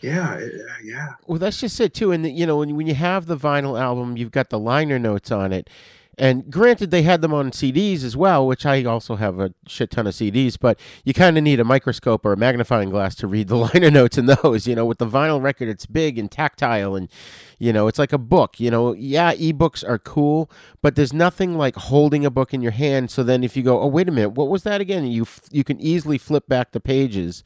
[0.03, 0.41] yeah,
[0.83, 1.15] yeah.
[1.27, 2.13] Well, that's just it too.
[2.13, 5.33] And you know, when when you have the vinyl album, you've got the liner notes
[5.33, 5.71] on it.
[6.17, 9.91] And granted, they had them on CDs as well, which I also have a shit
[9.91, 13.27] ton of CDs, but you kind of need a microscope or a magnifying glass to
[13.27, 14.67] read the liner notes in those.
[14.67, 17.11] You know, with the vinyl record, it's big and tactile, and,
[17.59, 18.61] you know, it's like a book.
[18.61, 20.51] You know, yeah, ebooks are cool,
[20.83, 23.11] but there's nothing like holding a book in your hand.
[23.11, 25.07] So then if you go, oh, wait a minute, what was that again?
[25.07, 27.43] You, you can easily flip back the pages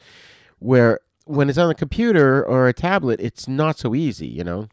[0.59, 4.69] where when it's on a computer or a tablet, it's not so easy, you know?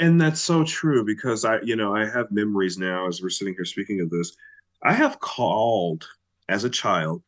[0.00, 3.54] And that's so true because I, you know, I have memories now as we're sitting
[3.54, 4.34] here speaking of this.
[4.82, 6.08] I have called
[6.48, 7.22] as a child,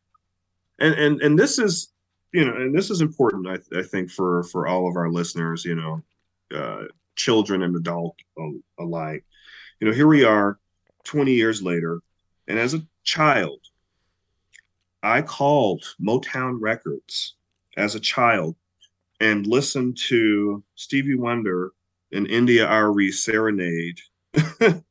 [0.79, 1.93] and and and this is,
[2.33, 3.47] you know, and this is important.
[3.47, 6.03] I, I think for for all of our listeners, you know,
[6.53, 8.17] uh, children and adult
[8.79, 9.23] alike.
[9.79, 10.57] You know, here we are,
[11.03, 12.01] twenty years later,
[12.47, 13.59] and as a child,
[15.03, 17.35] I called Motown Records
[17.77, 18.55] as a child
[19.19, 21.71] and listened to Stevie Wonder
[22.13, 23.99] an India.Arie serenade
[24.33, 24.83] the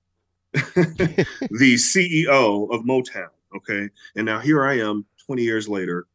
[1.75, 3.31] CEO of Motown.
[3.57, 3.89] Okay.
[4.17, 6.07] And now here I am 20 years later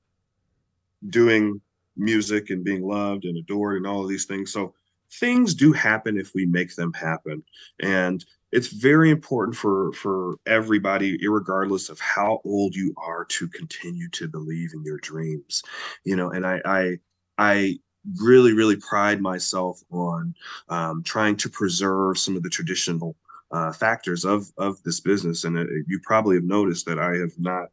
[1.10, 1.62] doing
[1.96, 4.52] music and being loved and adored and all of these things.
[4.52, 4.74] So
[5.14, 7.44] things do happen if we make them happen.
[7.80, 14.10] And it's very important for for everybody regardless of how old you are to continue
[14.10, 15.62] to believe in your dreams
[16.06, 16.98] you know and i i
[17.38, 17.78] i
[18.22, 20.34] really, really pride myself on
[20.70, 23.16] um, trying to preserve some of the traditional
[23.52, 25.44] uh, factors of of this business.
[25.44, 27.70] And uh, you probably have noticed that I have not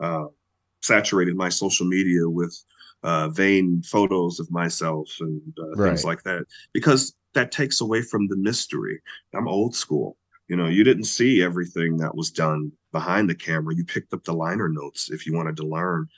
[0.00, 0.26] uh,
[0.82, 2.56] saturated my social media with
[3.02, 5.88] uh, vain photos of myself and uh, right.
[5.88, 9.00] things like that because that takes away from the mystery.
[9.34, 10.16] I'm old school.
[10.48, 13.74] You know, you didn't see everything that was done behind the camera.
[13.74, 16.08] You picked up the liner notes if you wanted to learn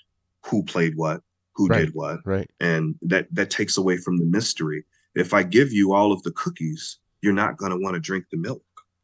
[0.46, 1.20] who played what,
[1.54, 2.50] who right, did what right.
[2.60, 4.84] and that that takes away from the mystery.
[5.14, 8.26] If i give you all of the cookies you're not going to want to drink
[8.30, 8.62] the milk.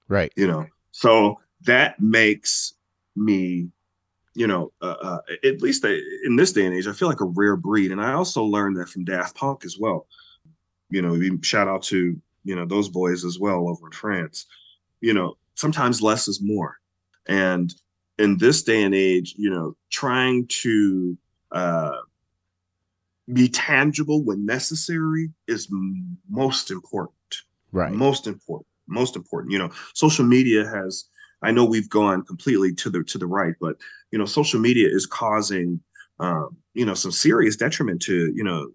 [0.08, 0.32] Right.
[0.36, 0.66] You know?
[0.92, 2.74] So that makes
[3.14, 3.68] me
[4.34, 7.24] you know uh, uh, at least in this day and age i feel like a
[7.24, 7.90] rare breed.
[7.90, 10.06] And i also learned that from daft punk as well.
[10.90, 14.46] You know shout out to you know those boys as well over in france.
[15.00, 16.76] You know sometimes less is more.
[17.26, 17.74] And
[18.18, 21.16] in this day and age you know trying to
[21.52, 21.96] uh
[23.32, 25.68] be tangible when necessary is
[26.28, 27.14] most important.
[27.72, 27.92] Right.
[27.92, 28.66] Most important.
[28.86, 29.52] Most important.
[29.52, 31.04] You know, social media has
[31.42, 33.76] I know we've gone completely to the to the right, but
[34.10, 35.80] you know, social media is causing
[36.18, 38.70] um, you know, some serious detriment to, you know,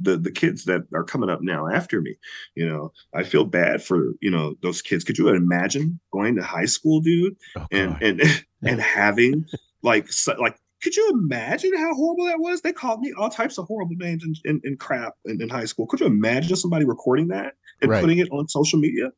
[0.00, 2.16] the the kids that are coming up now after me.
[2.54, 5.04] You know, I feel bad for, you know, those kids.
[5.04, 8.22] Could you imagine going to high school, dude, oh, and and
[8.62, 9.46] and having
[9.82, 12.60] like like could you imagine how horrible that was?
[12.60, 15.64] They called me all types of horrible names and, and, and crap in, in, high
[15.64, 15.86] school.
[15.86, 18.02] Could you imagine somebody recording that and right.
[18.02, 19.10] putting it on social media?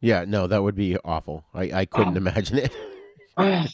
[0.00, 1.44] yeah, no, that would be awful.
[1.52, 2.16] I, I couldn't oh.
[2.16, 2.72] imagine it.
[3.36, 3.66] oh,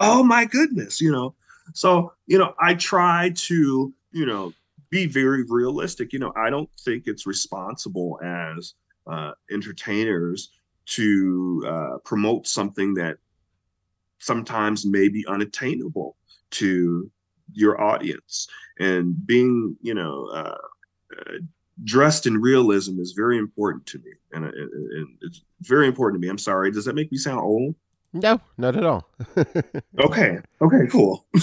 [0.00, 1.34] oh my goodness, you know.
[1.72, 4.52] So, you know, I try to, you know,
[4.90, 6.12] be very realistic.
[6.12, 8.74] You know, I don't think it's responsible as
[9.06, 10.50] uh, entertainers
[10.84, 13.16] to uh, promote something that
[14.18, 16.16] sometimes may be unattainable
[16.52, 17.10] to
[17.52, 18.46] your audience
[18.78, 20.56] and being you know uh,
[21.18, 21.38] uh,
[21.84, 26.24] dressed in realism is very important to me and, and, and, it's very important to
[26.24, 27.74] me i'm sorry does that make me sound old
[28.12, 29.08] no not at all
[29.98, 31.26] okay okay cool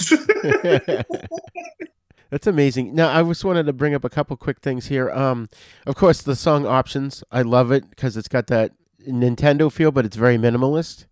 [2.30, 2.94] That's amazing.
[2.94, 5.10] Now, I just wanted to bring up a couple quick things here.
[5.10, 5.48] Um,
[5.84, 8.70] of course, the song options, I love it because it's got that
[9.06, 11.06] Nintendo feel, but it's very minimalist.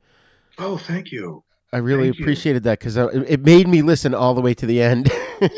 [0.58, 1.42] Oh, thank you.
[1.72, 2.70] I really Thank appreciated you.
[2.70, 5.11] that because it made me listen all the way to the end.
[5.40, 5.50] yay!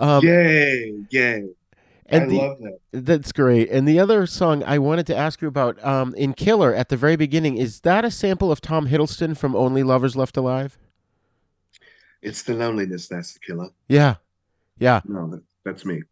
[0.00, 0.94] um, yay!
[1.10, 1.48] Yay!
[2.06, 2.78] And I the, love that.
[2.92, 3.70] That's great.
[3.70, 6.96] And the other song I wanted to ask you about um, in Killer at the
[6.96, 10.76] very beginning is that a sample of Tom Hiddleston from Only Lovers Left Alive?
[12.20, 13.68] It's the loneliness that's the killer.
[13.86, 14.16] Yeah,
[14.78, 15.02] yeah.
[15.04, 16.02] No, that's me.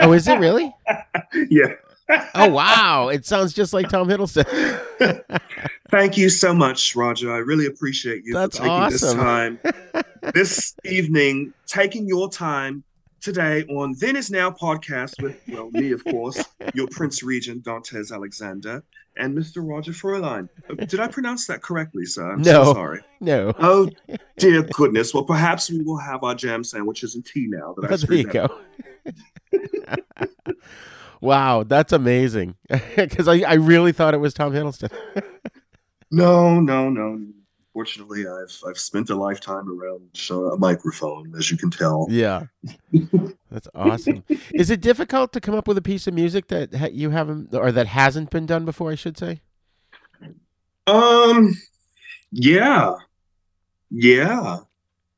[0.00, 0.74] oh, is it really?
[1.50, 1.74] yeah
[2.08, 3.08] oh wow!
[3.08, 4.80] It sounds just like Tom Hiddleston.
[5.90, 7.32] Thank you so much, Roger.
[7.32, 8.90] I really appreciate you That's for taking awesome.
[8.90, 9.58] this time,
[10.34, 12.82] this evening, taking your time
[13.20, 16.42] today on Then Is Now podcast with well me, of course,
[16.74, 18.82] your Prince Regent Dantes Alexander,
[19.16, 19.66] and Mr.
[19.66, 20.48] Roger Fräulein.
[20.68, 22.32] Uh, did I pronounce that correctly, sir?
[22.32, 23.00] I'm no, so sorry.
[23.20, 23.52] No.
[23.58, 23.88] Oh
[24.38, 25.14] dear goodness.
[25.14, 28.24] Well, perhaps we will have our jam sandwiches and tea now that I there you
[28.24, 28.58] go.
[31.22, 32.56] Wow, that's amazing.
[32.96, 34.90] Because I, I really thought it was Tom Hiddleston.
[36.10, 37.24] no, no, no.
[37.72, 42.06] Fortunately, I've I've spent a lifetime around a microphone, as you can tell.
[42.10, 42.46] Yeah,
[43.50, 44.24] that's awesome.
[44.52, 47.54] Is it difficult to come up with a piece of music that ha- you haven't
[47.54, 48.90] or that hasn't been done before?
[48.90, 49.40] I should say.
[50.86, 51.54] Um,
[52.30, 52.96] yeah,
[53.90, 54.58] yeah,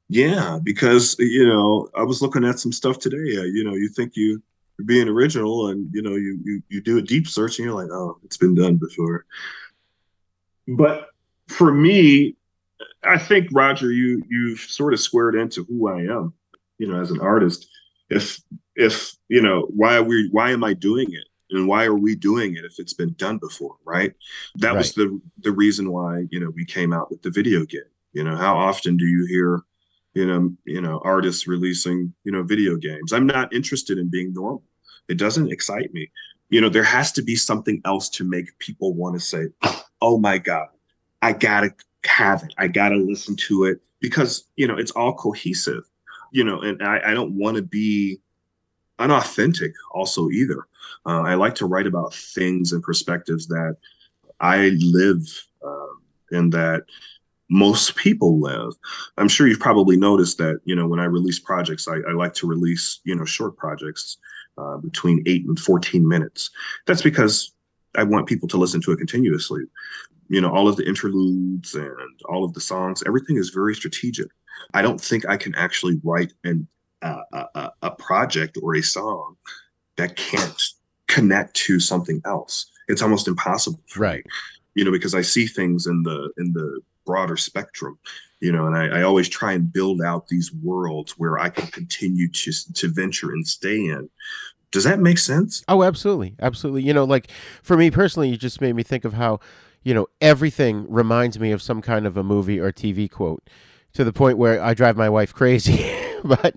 [0.09, 0.61] yeah.
[0.63, 3.37] Because you know, I was looking at some stuff today.
[3.37, 4.41] Uh, you know, you think you
[4.79, 7.81] you're being original, and you know, you you you do a deep search, and you're
[7.81, 9.25] like, oh, it's been done before.
[10.67, 11.09] But
[11.49, 12.37] for me,
[13.03, 16.33] I think Roger, you you've sort of squared into who I am,
[16.79, 17.69] you know, as an artist.
[18.11, 18.41] If
[18.77, 22.17] if you know why are we why am I doing it and why are we
[22.17, 24.13] doing it if it's been done before, right?
[24.57, 24.79] That right.
[24.79, 27.83] was the the reason why you know we came out with the video game.
[28.13, 29.63] You know, how often do you hear,
[30.15, 33.13] you know, you know, artists releasing you know video games?
[33.13, 34.63] I'm not interested in being normal.
[35.09, 36.11] It doesn't excite me.
[36.51, 39.47] You know, there has to be something else to make people want to say,
[40.01, 40.69] "Oh my god,
[41.21, 41.75] I gotta
[42.07, 42.55] have it.
[42.59, 45.85] I got to listen to it because, you know, it's all cohesive,
[46.31, 48.21] you know, and I, I don't want to be
[48.99, 50.67] unauthentic also either.
[51.07, 53.77] Uh, I like to write about things and perspectives that
[54.41, 55.27] I live
[55.65, 56.85] um, and that
[57.51, 58.73] most people live.
[59.19, 62.35] I'm sure you've probably noticed that, you know, when I release projects, I, I like
[62.35, 64.17] to release, you know, short projects
[64.57, 66.51] uh, between eight and 14 minutes.
[66.87, 67.53] That's because
[67.97, 69.63] I want people to listen to it continuously.
[70.29, 74.29] You know all of the interludes and all of the songs everything is very strategic.
[74.73, 76.67] I don't think i can actually write an
[77.03, 77.21] uh,
[77.55, 79.37] a, a project or a song
[79.97, 80.63] that can't
[81.09, 82.67] connect to something else.
[82.89, 84.31] It's almost impossible right me,
[84.75, 87.99] you know because i see things in the in the broader spectrum
[88.41, 91.67] you know and I, I always try and build out these worlds where i can
[91.69, 94.09] continue to to venture and stay in.
[94.71, 95.63] Does that make sense?
[95.69, 96.35] Oh absolutely.
[96.41, 96.83] Absolutely.
[96.83, 97.31] You know like
[97.63, 99.39] for me personally you just made me think of how
[99.85, 103.49] you know, everything reminds me of some kind of a movie or TV quote
[103.93, 105.95] to the point where I drive my wife crazy.
[106.43, 106.57] but,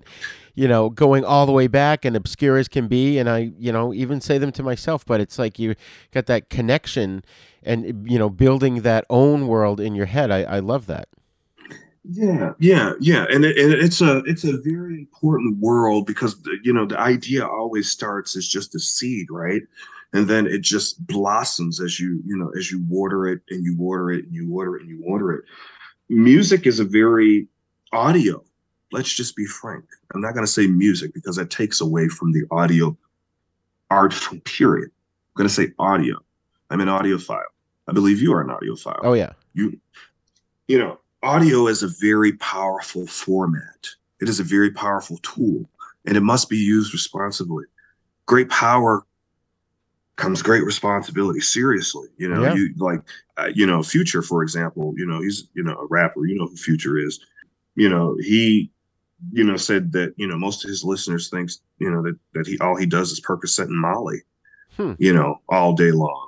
[0.54, 3.18] you know, going all the way back and obscure as can be.
[3.18, 5.74] And I, you know, even say them to myself, but it's like you
[6.12, 7.24] got that connection
[7.62, 10.30] and, you know, building that own world in your head.
[10.30, 11.08] I, I love that.
[12.10, 16.72] Yeah, yeah, yeah, and, it, and it's a it's a very important world because you
[16.72, 19.60] know the idea always starts as just a seed, right?
[20.12, 23.76] and then it just blossoms as you you know as you water it and you
[23.76, 25.44] water it and you water it and you water it
[26.08, 27.46] music is a very
[27.92, 28.42] audio
[28.92, 32.32] let's just be frank i'm not going to say music because that takes away from
[32.32, 32.96] the audio
[33.90, 36.16] art from period i'm going to say audio
[36.70, 37.42] i'm an audiophile
[37.88, 39.78] i believe you are an audiophile oh yeah you
[40.66, 43.88] you know audio is a very powerful format
[44.20, 45.68] it is a very powerful tool
[46.06, 47.64] and it must be used responsibly
[48.26, 49.04] great power
[50.18, 51.40] comes great responsibility.
[51.40, 52.54] Seriously, you know, yeah.
[52.54, 53.00] you like,
[53.38, 56.26] uh, you know, Future, for example, you know, he's you know a rapper.
[56.26, 57.20] You know who Future is.
[57.74, 58.70] You know, he,
[59.32, 62.46] you know, said that you know most of his listeners thinks you know that that
[62.46, 64.22] he all he does is Percocet and Molly,
[64.76, 64.92] hmm.
[64.98, 66.26] you know, all day long.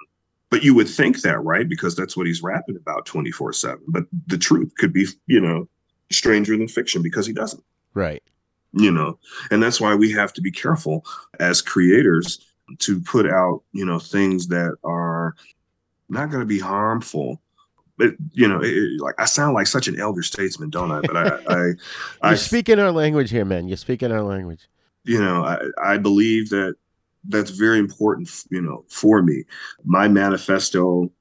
[0.50, 1.68] But you would think that, right?
[1.68, 3.84] Because that's what he's rapping about twenty four seven.
[3.88, 5.68] But the truth could be, you know,
[6.10, 7.62] stranger than fiction because he doesn't.
[7.94, 8.22] Right.
[8.72, 9.18] You know,
[9.50, 11.04] and that's why we have to be careful
[11.40, 12.46] as creators
[12.78, 15.34] to put out, you know, things that are
[16.08, 17.40] not going to be harmful.
[18.00, 21.00] But you know, it, like I sound like such an elder statesman, don't I?
[21.02, 21.76] But I, I, You're
[22.22, 23.68] I speak in our language here, man.
[23.68, 24.70] You speak in our language.
[25.04, 26.76] You know, I, I believe that
[27.28, 28.30] that's very important.
[28.50, 29.44] You know, for me,
[29.84, 31.12] my manifesto,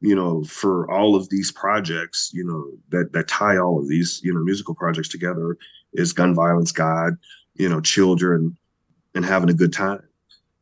[0.00, 4.22] you know, for all of these projects, you know, that that tie all of these,
[4.24, 5.58] you know, musical projects together
[5.92, 7.18] is gun violence, God,
[7.56, 8.56] you know, children,
[9.14, 10.02] and having a good time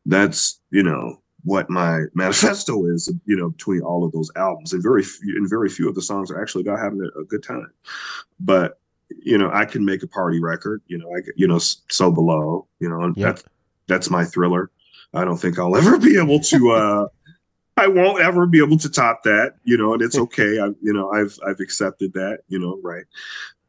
[0.07, 4.83] that's you know what my manifesto is you know between all of those albums and
[4.83, 7.41] very few and very few of the songs are actually about having a, a good
[7.41, 7.71] time
[8.39, 8.79] but
[9.23, 12.67] you know i can make a party record you know i you know so below
[12.79, 13.27] you know and yep.
[13.27, 13.43] that's
[13.87, 14.69] that's my thriller
[15.13, 17.07] i don't think i'll ever be able to uh
[17.79, 20.59] I won't ever be able to top that, you know, and it's okay.
[20.59, 23.05] I, you know, I've I've accepted that, you know, right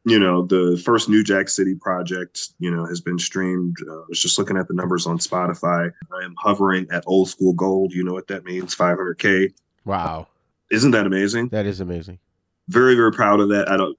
[0.05, 3.77] you know the first new jack city project you know has been streamed.
[3.87, 5.91] Uh, i was just looking at the numbers on spotify.
[6.13, 7.93] I am hovering at old school gold.
[7.93, 8.75] You know what that means?
[8.75, 9.53] 500k
[9.85, 10.27] wow.
[10.71, 11.49] Isn't that amazing?
[11.49, 12.19] That is amazing.
[12.67, 13.69] Very very proud of that.
[13.69, 13.97] I don't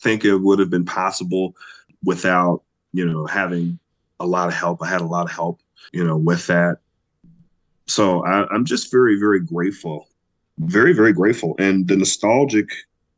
[0.00, 1.56] think it would have been possible
[2.04, 2.62] without
[2.92, 3.78] you know having
[4.20, 4.82] a lot of help.
[4.82, 5.60] I had a lot of help
[5.92, 6.78] you know with that.
[7.86, 10.08] So I, i'm just very very grateful.
[10.58, 11.56] Very very grateful.
[11.58, 12.68] And the nostalgic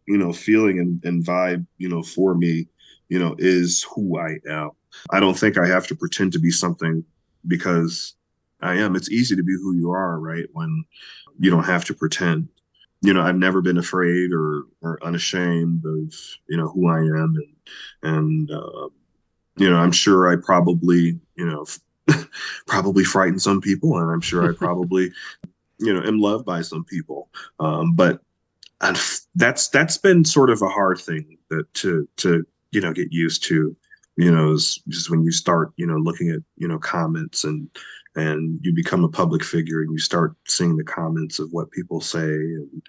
[0.07, 2.68] you know, feeling and, and vibe, you know, for me,
[3.09, 4.70] you know, is who I am.
[5.11, 7.05] I don't think I have to pretend to be something
[7.46, 8.14] because
[8.61, 8.96] I am.
[8.96, 10.46] It's easy to be who you are, right?
[10.52, 10.84] When
[11.38, 12.48] you don't have to pretend.
[13.02, 16.14] you know, I've never been afraid or or unashamed of
[16.48, 17.55] you know who I am, and
[18.02, 18.88] and uh,
[19.57, 21.66] you know, I'm sure I probably you know
[22.66, 25.11] probably frighten some people, and I'm sure I probably
[25.78, 27.28] you know am loved by some people,
[27.61, 28.20] um, but
[28.85, 29.01] and
[29.35, 33.43] that's that's been sort of a hard thing that to to you know get used
[33.45, 33.74] to
[34.16, 37.68] you know is just when you start you know looking at you know comments and
[38.16, 42.01] and you become a public figure and you start seeing the comments of what people
[42.01, 42.82] say and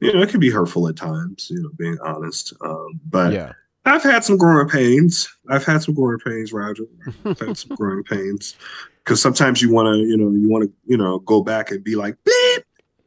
[0.00, 3.52] you know it can be hurtful at times you know being honest um, but yeah.
[3.84, 5.26] I've had some growing pains.
[5.48, 6.84] I've had some growing pains roger.
[7.24, 8.54] I've had some growing pains.
[9.02, 11.82] Because sometimes you want to you know you want to you know go back and
[11.82, 12.16] be like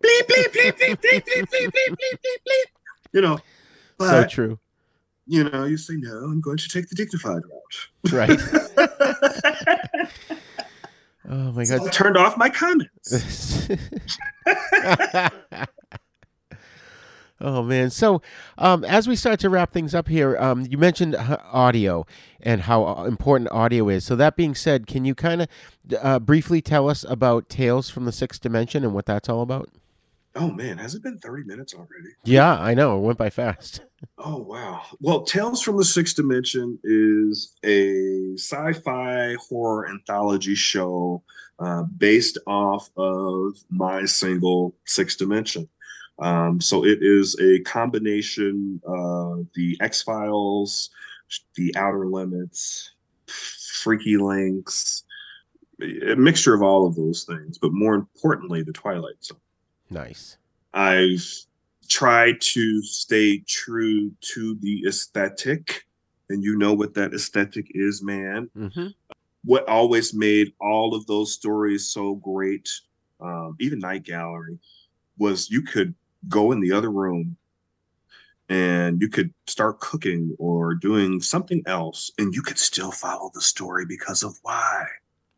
[0.01, 2.67] bleep bleep bleep bleep bleep bleep bleep bleep bleep bleep bleep bleep
[3.13, 3.37] you know
[3.99, 4.59] so true
[5.27, 8.39] you know you say no i'm going to take the dignified route right
[11.29, 11.87] Oh my So god!
[11.87, 13.67] I turned off my comments.
[17.41, 17.89] oh man!
[17.89, 18.21] So,
[18.57, 22.05] um, as we start to wrap things up here, um, you mentioned uh, audio
[22.41, 24.03] and how uh, important audio is.
[24.03, 25.47] So that being said, can you kind of
[26.01, 29.69] uh, briefly tell us about Tales from the Sixth Dimension and what that's all about?
[30.35, 32.09] Oh man, has it been 30 minutes already?
[32.23, 33.81] Yeah, I know it went by fast.
[34.17, 34.83] Oh wow.
[35.01, 41.21] Well, Tales from the Sixth Dimension is a sci-fi horror anthology show
[41.59, 45.67] uh, based off of my single Sixth Dimension.
[46.19, 50.91] Um, so it is a combination of the X Files,
[51.55, 52.91] the Outer Limits,
[53.27, 55.03] Freaky Links,
[55.81, 59.39] a mixture of all of those things, but more importantly, the Twilight Zone.
[59.91, 60.37] Nice.
[60.73, 61.23] I've
[61.89, 65.85] tried to stay true to the aesthetic,
[66.29, 68.49] and you know what that aesthetic is, man.
[68.57, 68.87] Mm-hmm.
[69.43, 72.69] What always made all of those stories so great,
[73.19, 74.57] um, even Night Gallery,
[75.17, 75.93] was you could
[76.29, 77.35] go in the other room
[78.49, 83.41] and you could start cooking or doing something else, and you could still follow the
[83.41, 84.85] story because of why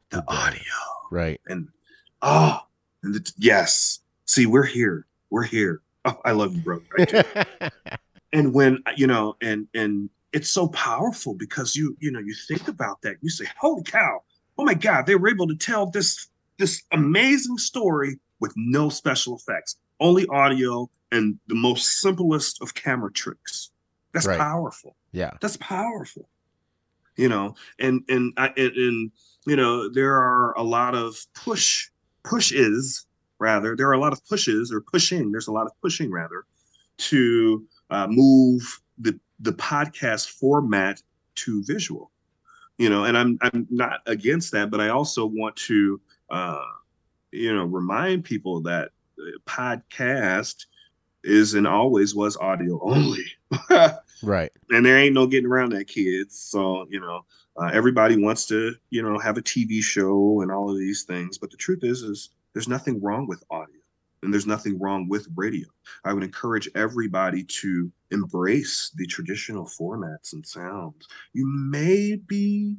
[0.09, 0.61] the audio
[1.11, 1.39] Right.
[1.47, 1.67] and
[2.21, 2.59] oh,
[3.03, 3.99] and the, yes.
[4.33, 5.05] See, we're here.
[5.29, 5.81] We're here.
[6.05, 6.81] Oh, I love you, bro.
[8.33, 12.67] And when you know, and and it's so powerful because you you know you think
[12.67, 13.15] about that.
[13.21, 14.21] You say, "Holy cow!
[14.57, 15.05] Oh my God!
[15.05, 16.27] They were able to tell this
[16.57, 23.13] this amazing story with no special effects, only audio and the most simplest of camera
[23.13, 23.71] tricks."
[24.11, 24.39] That's Right.
[24.39, 25.31] powerful Yeah.
[25.39, 26.27] that's powerful
[27.15, 29.11] you know and and I, and, and
[29.45, 31.87] you know there are a lot of push
[32.23, 33.05] pushes
[33.39, 36.45] rather there are a lot of pushes or pushing there's a lot of pushing rather
[36.97, 38.61] to uh, move
[38.99, 41.01] the the podcast format
[41.35, 42.11] to visual.
[42.77, 46.65] You know and i'm i'm not against that but i also want to uh
[47.31, 50.65] you know remind people that uh, podcast
[51.23, 53.25] is and always was audio only.
[54.23, 54.51] Right.
[54.69, 56.39] and there ain't no getting around that kids.
[56.39, 57.25] So you know
[57.57, 61.37] uh, everybody wants to you know have a tv show and all of these things
[61.37, 63.75] but the truth is is there's nothing wrong with audio
[64.23, 65.67] and there's nothing wrong with radio.
[66.05, 71.07] I would encourage everybody to embrace the traditional formats and sounds.
[71.33, 72.77] You may be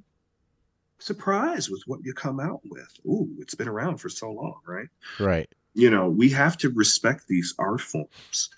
[0.99, 2.89] surprised with what you come out with.
[3.07, 4.89] Ooh it's been around for so long right?
[5.21, 5.49] Right.
[5.75, 8.49] you know we have to respect these art forms.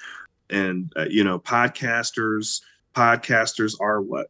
[0.49, 2.61] And uh, you know podcasters
[2.95, 4.29] podcasters are what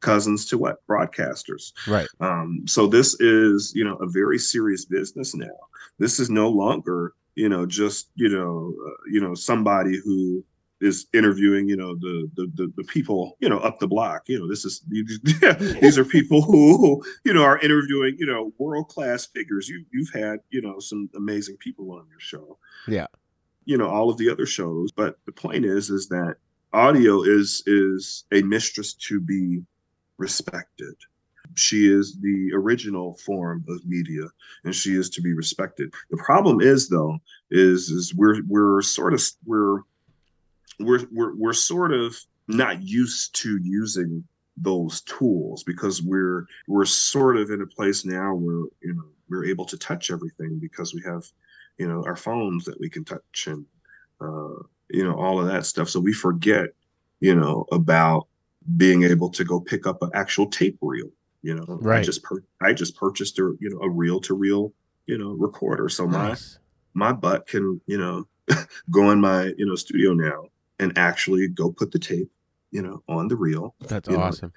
[0.00, 0.84] cousins to what?
[0.86, 1.72] Broadcasters.
[1.86, 2.08] Right.
[2.20, 5.58] um so this is you know a very serious business now.
[5.98, 10.44] This is no longer you know just you know uh, you know somebody who
[10.80, 14.22] is interviewing you know the, the the the people you know up the block.
[14.28, 14.82] You know this is
[15.80, 19.68] these are people who you know are interviewing you know world class figures.
[19.68, 22.58] You you've had you know some amazing people on your show.
[22.88, 23.06] Yeah.
[23.66, 24.90] you know all of the other shows.
[24.90, 26.36] But the point is is that
[26.72, 29.62] audio is is a mistress to be
[30.20, 30.94] respected.
[31.56, 34.24] She is the original form of media
[34.64, 35.92] and she is to be respected.
[36.10, 37.18] The problem is though
[37.50, 39.80] is is we're we're sort of we're
[40.78, 42.16] we're we're, we're sort of
[42.46, 44.22] not used to using
[44.56, 49.46] those tools because we're we're sort of in a place now where you know we're
[49.46, 51.24] able to touch everything because we have
[51.78, 53.64] you know our phones that we can touch and
[54.20, 55.88] uh, you know all of that stuff.
[55.88, 56.66] So we forget
[57.20, 58.28] you know about
[58.76, 61.10] being able to go pick up an actual tape reel
[61.42, 62.00] you know right.
[62.00, 64.72] i just per- i just purchased a you know a reel to reel
[65.06, 66.58] you know recorder so Nice.
[66.94, 68.26] my my butt can you know
[68.90, 70.44] go in my you know studio now
[70.78, 72.30] and actually go put the tape
[72.70, 74.52] you know on the reel That's you know, awesome.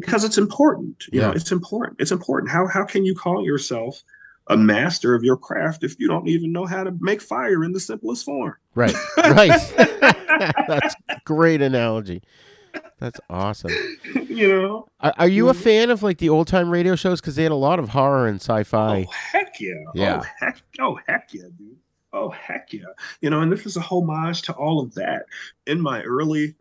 [0.00, 4.02] because it's important you know it's important it's important how how can you call yourself
[4.48, 7.72] a master of your craft if you don't even know how to make fire in
[7.72, 8.54] the simplest form.
[8.74, 8.94] Right.
[9.16, 9.74] Right.
[10.68, 12.22] That's a great analogy.
[12.98, 13.72] That's awesome.
[14.28, 15.62] you know, are, are you a mm-hmm.
[15.62, 17.20] fan of like the old time radio shows?
[17.20, 19.06] Because they had a lot of horror and sci-fi.
[19.08, 19.72] Oh heck yeah!
[19.88, 20.20] Oh, yeah.
[20.22, 20.62] Oh heck!
[20.78, 21.76] Oh heck yeah, dude!
[22.12, 22.84] Oh heck yeah!
[23.20, 25.24] You know, and this is a homage to all of that.
[25.66, 26.54] In my early,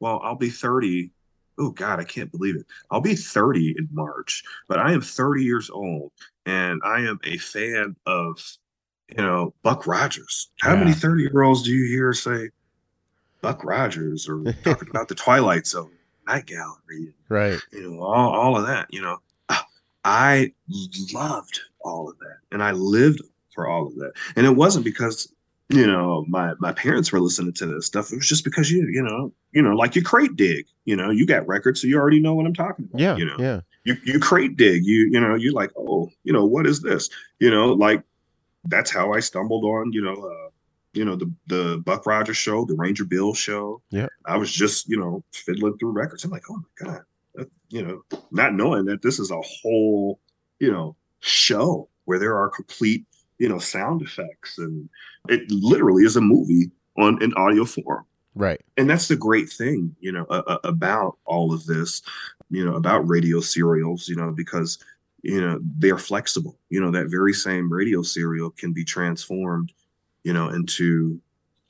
[0.00, 1.10] well, I'll be thirty.
[1.58, 2.66] Oh God, I can't believe it.
[2.90, 6.12] I'll be thirty in March, but I am thirty years old,
[6.46, 8.40] and I am a fan of,
[9.10, 10.50] you know, Buck Rogers.
[10.60, 12.48] How many thirty-year-olds do you hear say?
[13.44, 15.90] Buck Rogers or talking about the Twilight Zone,
[16.26, 17.58] Night Gallery, Right.
[17.72, 19.18] you know, all, all of that, you know.
[19.48, 19.66] Ah,
[20.04, 20.52] I
[21.12, 23.20] loved all of that and I lived
[23.54, 24.12] for all of that.
[24.36, 25.32] And it wasn't because,
[25.68, 28.12] you know, my my parents were listening to this stuff.
[28.12, 31.10] It was just because you, you know, you know, like you crate dig, you know,
[31.10, 33.00] you got records, so you already know what I'm talking about.
[33.00, 33.16] Yeah.
[33.16, 33.60] You know, Yeah.
[33.84, 37.08] you you crate dig, you, you know, you like, oh, you know, what is this?
[37.38, 38.02] You know, like
[38.64, 40.50] that's how I stumbled on, you know, uh,
[40.94, 43.82] you know, the the Buck Rogers show, the Ranger Bill show.
[43.90, 44.06] Yeah.
[44.26, 46.24] I was just, you know, fiddling through records.
[46.24, 47.02] I'm like, oh my God,
[47.34, 50.20] that- you know, not knowing that this is a whole,
[50.60, 53.04] you know, show where there are complete,
[53.38, 54.88] you know, sound effects and
[55.28, 58.04] it literally is a movie on an audio form.
[58.36, 58.60] Right.
[58.76, 62.02] And that's the great thing, you know, uh, about all of this,
[62.50, 64.78] you know, about radio serials, you know, because,
[65.22, 66.56] you know, they're flexible.
[66.68, 69.72] You know, that very same radio serial can be transformed,
[70.24, 71.20] you know, into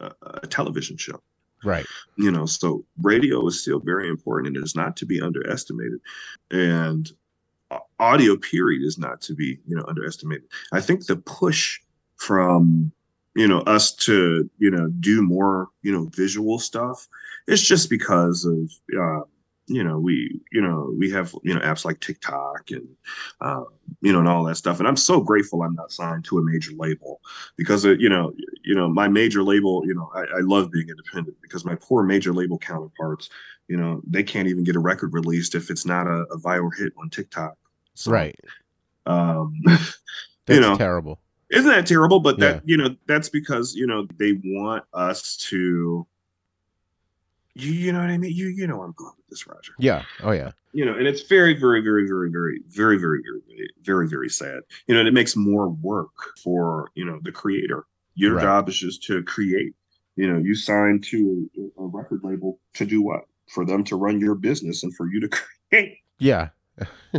[0.00, 1.20] a, a television show.
[1.66, 1.86] Right.
[2.18, 5.98] you know so radio is still very important and it is not to be underestimated.
[6.50, 7.10] And
[7.98, 10.44] audio period is not to be you know underestimated.
[10.72, 11.80] I think the push
[12.16, 12.92] from
[13.34, 17.08] you know us to you know do more you know visual stuff
[17.46, 19.24] is just because of uh
[19.66, 22.86] you know we you know we have you know apps like tiktok and
[23.40, 23.64] uh,
[24.02, 26.42] you know and all that stuff and i'm so grateful i'm not signed to a
[26.42, 27.20] major label
[27.56, 30.88] because uh, you know you know my major label you know I, I love being
[30.88, 33.30] independent because my poor major label counterparts
[33.68, 36.70] you know they can't even get a record released if it's not a, a viral
[36.76, 37.56] hit on tiktok
[37.94, 38.38] so, Right.
[39.06, 39.92] um That's
[40.48, 41.20] you know terrible.
[41.50, 42.60] isn't that terrible but that Yeah.
[42.64, 46.06] you know that's because you know they want us to
[47.54, 50.02] you, you know what i mean you you know i'm going with this roger Yeah.
[50.22, 50.50] Oh yeah.
[50.72, 54.60] you know and it's very very very very very very very very very very sad
[54.86, 57.84] you know and it makes more work for you know the creator
[58.14, 58.42] your Right.
[58.42, 59.74] job is just to create
[60.16, 61.48] you know you sign to
[61.78, 65.06] a a record label to do what for them to run your business and for
[65.12, 65.28] you to
[65.70, 66.48] create Yeah.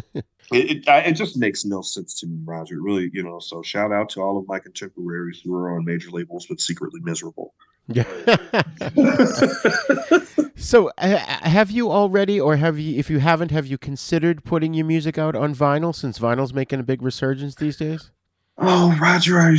[0.03, 2.81] it, it, I, it just makes no sense to me, Roger.
[2.81, 3.39] Really, you know.
[3.39, 6.99] So shout out to all of my contemporaries who are on major labels but secretly
[7.03, 7.53] miserable.
[7.87, 8.05] Yeah.
[10.55, 14.73] so, uh, have you already, or have you, if you haven't, have you considered putting
[14.73, 18.11] your music out on vinyl since vinyl's making a big resurgence these days?
[18.57, 19.57] Oh, Roger, I,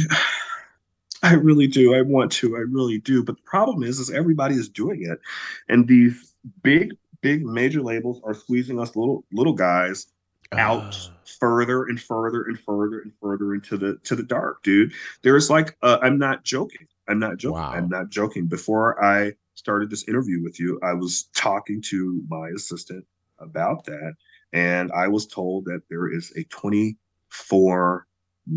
[1.22, 1.94] I really do.
[1.94, 2.56] I want to.
[2.56, 3.22] I really do.
[3.22, 5.20] But the problem is, is everybody is doing it,
[5.68, 10.06] and these big, big major labels are squeezing us little, little guys
[10.52, 10.96] out
[11.40, 14.92] further and further and further and further into the to the dark, dude.
[15.22, 16.86] There's like, uh, I'm not joking.
[17.08, 17.60] I'm not joking.
[17.60, 18.46] I'm not joking.
[18.46, 23.04] Before I started this interview with you, I was talking to my assistant
[23.38, 24.14] about that,
[24.52, 28.06] and I was told that there is a 24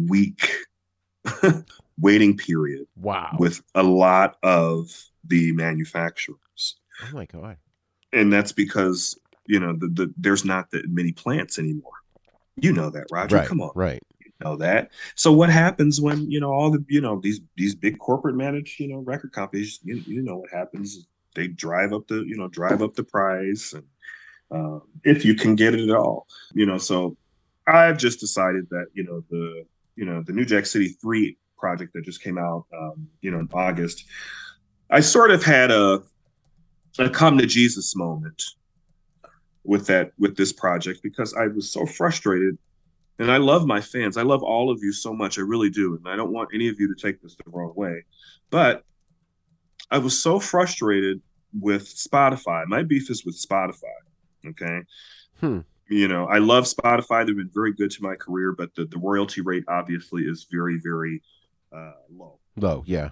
[0.07, 0.51] week
[1.99, 2.87] waiting period.
[2.95, 3.35] Wow.
[3.37, 4.89] With a lot of
[5.25, 6.77] the manufacturers.
[7.03, 7.57] Oh my god.
[8.11, 11.91] And that's because, you know, the, the there's not that many plants anymore.
[12.55, 13.37] You know that, Roger.
[13.37, 13.47] Right.
[13.47, 13.71] Come on.
[13.75, 14.01] Right.
[14.41, 14.91] Know that.
[15.15, 18.79] So what happens when, you know, all the, you know, these these big corporate managed,
[18.79, 21.07] you know, record companies, you, you know what happens.
[21.35, 23.83] They drive up the, you know, drive up the price and
[24.51, 26.25] um, if you can get it at all.
[26.53, 27.17] You know, so
[27.67, 29.65] I've just decided that, you know, the
[29.95, 33.39] you know, the New Jack City 3 project that just came out um, you know,
[33.39, 34.05] in August.
[34.89, 36.01] I sort of had a
[36.97, 38.41] a come to Jesus moment
[39.63, 42.57] with that with this project because I was so frustrated
[43.19, 44.17] and I love my fans.
[44.17, 45.37] I love all of you so much.
[45.37, 45.95] I really do.
[45.95, 48.03] And I don't want any of you to take this the wrong way.
[48.49, 48.83] But
[49.91, 51.21] I was so frustrated
[51.59, 52.65] with Spotify.
[52.67, 53.99] My beef is with Spotify.
[54.47, 54.79] Okay.
[55.39, 55.59] Hmm.
[55.89, 57.25] You know, I love Spotify.
[57.25, 60.79] They've been very good to my career, but the, the royalty rate obviously is very,
[60.83, 61.21] very
[61.75, 62.83] uh, low Low.
[62.85, 63.09] Yeah.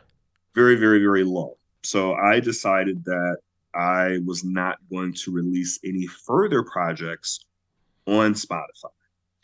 [0.56, 1.58] very, very, very low.
[1.84, 3.38] So I decided that
[3.74, 7.46] I was not going to release any further projects
[8.06, 8.92] on Spotify,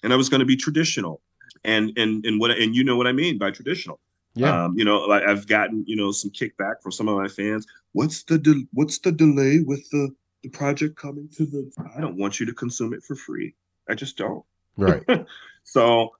[0.04, 1.22] and I was going to be traditional.
[1.64, 4.00] And and and what and you know what I mean by traditional.
[4.36, 4.66] Yeah.
[4.66, 7.66] Um, you know, like I've gotten you know some kickback from some of my fans.
[7.94, 11.72] What's the de- what's the delay with the the project coming to the?
[11.96, 13.56] I don't want you to consume it for free.
[13.90, 14.44] I just don't.
[14.78, 15.04] Right.
[15.64, 16.12] so,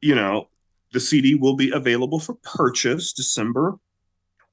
[0.00, 0.48] you know,
[0.92, 3.78] the CD will be available for purchase December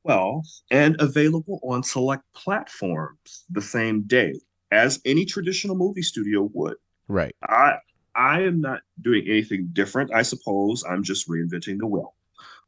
[0.06, 4.34] 12th and available on select platforms the same day
[4.72, 6.76] as any traditional movie studio would.
[7.08, 7.36] Right.
[7.44, 7.78] I
[8.16, 10.14] I am not doing anything different.
[10.14, 12.14] I suppose I'm just reinventing the wheel.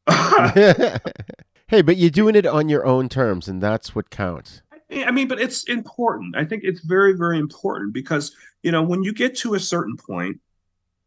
[1.67, 4.61] hey, but you're doing it on your own terms, and that's what counts.
[4.91, 6.35] I mean, but it's important.
[6.35, 9.97] I think it's very, very important because, you know, when you get to a certain
[9.97, 10.39] point,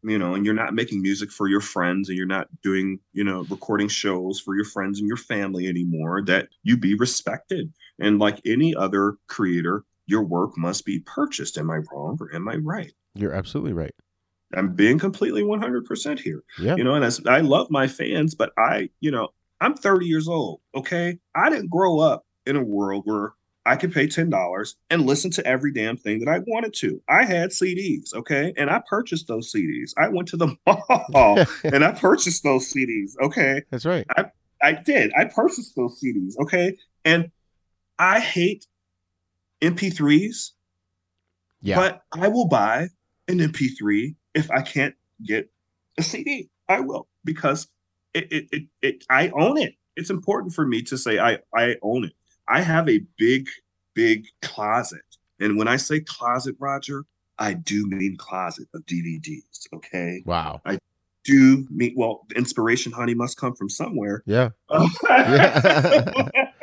[0.03, 3.23] you know, and you're not making music for your friends and you're not doing, you
[3.23, 7.71] know, recording shows for your friends and your family anymore, that you be respected.
[7.99, 11.57] And like any other creator, your work must be purchased.
[11.57, 12.93] Am I wrong or am I right?
[13.15, 13.93] You're absolutely right.
[14.55, 16.43] I'm being completely 100% here.
[16.59, 16.75] Yeah.
[16.75, 19.29] You know, and as, I love my fans, but I, you know,
[19.61, 20.61] I'm 30 years old.
[20.75, 21.19] Okay.
[21.35, 23.33] I didn't grow up in a world where
[23.65, 27.01] I could pay $10 and listen to every damn thing that I wanted to.
[27.07, 28.13] I had CDs.
[28.15, 28.53] Okay.
[28.57, 29.91] And I purchased those CDs.
[29.97, 30.55] I went to the
[31.09, 33.11] mall and I purchased those CDs.
[33.21, 33.61] Okay.
[33.69, 34.05] That's right.
[34.17, 34.25] I,
[34.61, 35.11] I did.
[35.15, 36.33] I purchased those CDs.
[36.41, 36.77] Okay.
[37.05, 37.31] And
[37.99, 38.65] I hate
[39.61, 40.51] MP3s.
[41.61, 41.75] Yeah.
[41.75, 42.87] But I will buy
[43.27, 45.49] an MP3 if I can't get
[45.97, 46.49] a CD.
[46.67, 47.67] I will because
[48.13, 49.75] it, it, it, it I own it.
[49.95, 52.13] It's important for me to say I, I own it.
[52.47, 53.47] I have a big,
[53.93, 55.01] big closet.
[55.39, 57.05] And when I say closet, Roger,
[57.37, 59.67] I do mean closet of DVDs.
[59.73, 60.21] Okay.
[60.25, 60.61] Wow.
[60.65, 60.77] I
[61.23, 64.23] do mean well, inspiration, honey, must come from somewhere.
[64.25, 64.49] Yeah.
[65.09, 66.29] yeah.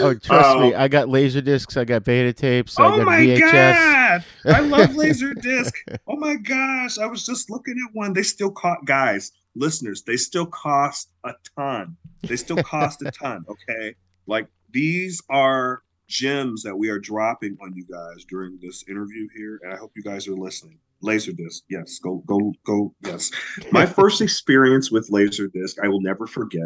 [0.00, 3.06] oh, trust um, me, I got laser discs, I got beta tapes, I oh got
[3.06, 3.42] my VHS.
[3.52, 5.74] god, I love laser disc.
[6.06, 8.12] oh my gosh, I was just looking at one.
[8.12, 11.96] They still cost, guys, listeners, they still cost a ton.
[12.22, 13.44] They still cost a ton.
[13.68, 13.94] Okay,
[14.26, 19.60] like these are gems that we are dropping on you guys during this interview here,
[19.62, 20.78] and I hope you guys are listening.
[21.02, 23.30] Laserdisc, yes, go, go, go, yes.
[23.70, 26.62] My first experience with Laserdisc, I will never forget.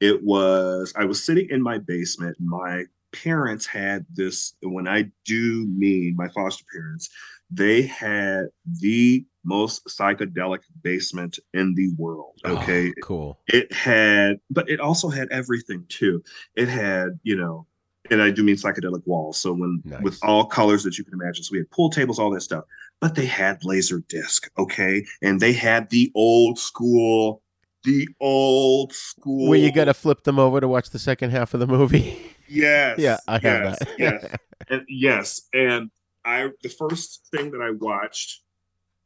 [0.00, 2.36] It was I was sitting in my basement.
[2.40, 4.54] My parents had this.
[4.62, 7.08] When I do mean my foster parents,
[7.50, 8.46] they had
[8.80, 12.38] the most psychedelic basement in the world.
[12.44, 13.40] Oh, okay, oh, cool.
[13.46, 16.22] It had, but it also had everything too.
[16.56, 17.66] It had, you know,
[18.10, 19.38] and I do mean psychedelic walls.
[19.38, 20.02] So when nice.
[20.02, 21.44] with all colors that you can imagine.
[21.44, 22.64] So we had pool tables, all that stuff.
[23.00, 27.42] But they had laser disc, okay, and they had the old school,
[27.86, 29.48] the old school.
[29.48, 32.20] Where you got to flip them over to watch the second half of the movie.
[32.48, 33.00] Yes.
[33.00, 33.88] yeah, I have yes, that.
[33.98, 34.36] yes,
[34.70, 35.90] and yes, and
[36.24, 38.42] I the first thing that I watched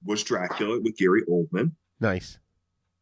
[0.04, 1.72] was Dracula with Gary Oldman.
[2.00, 2.38] Nice.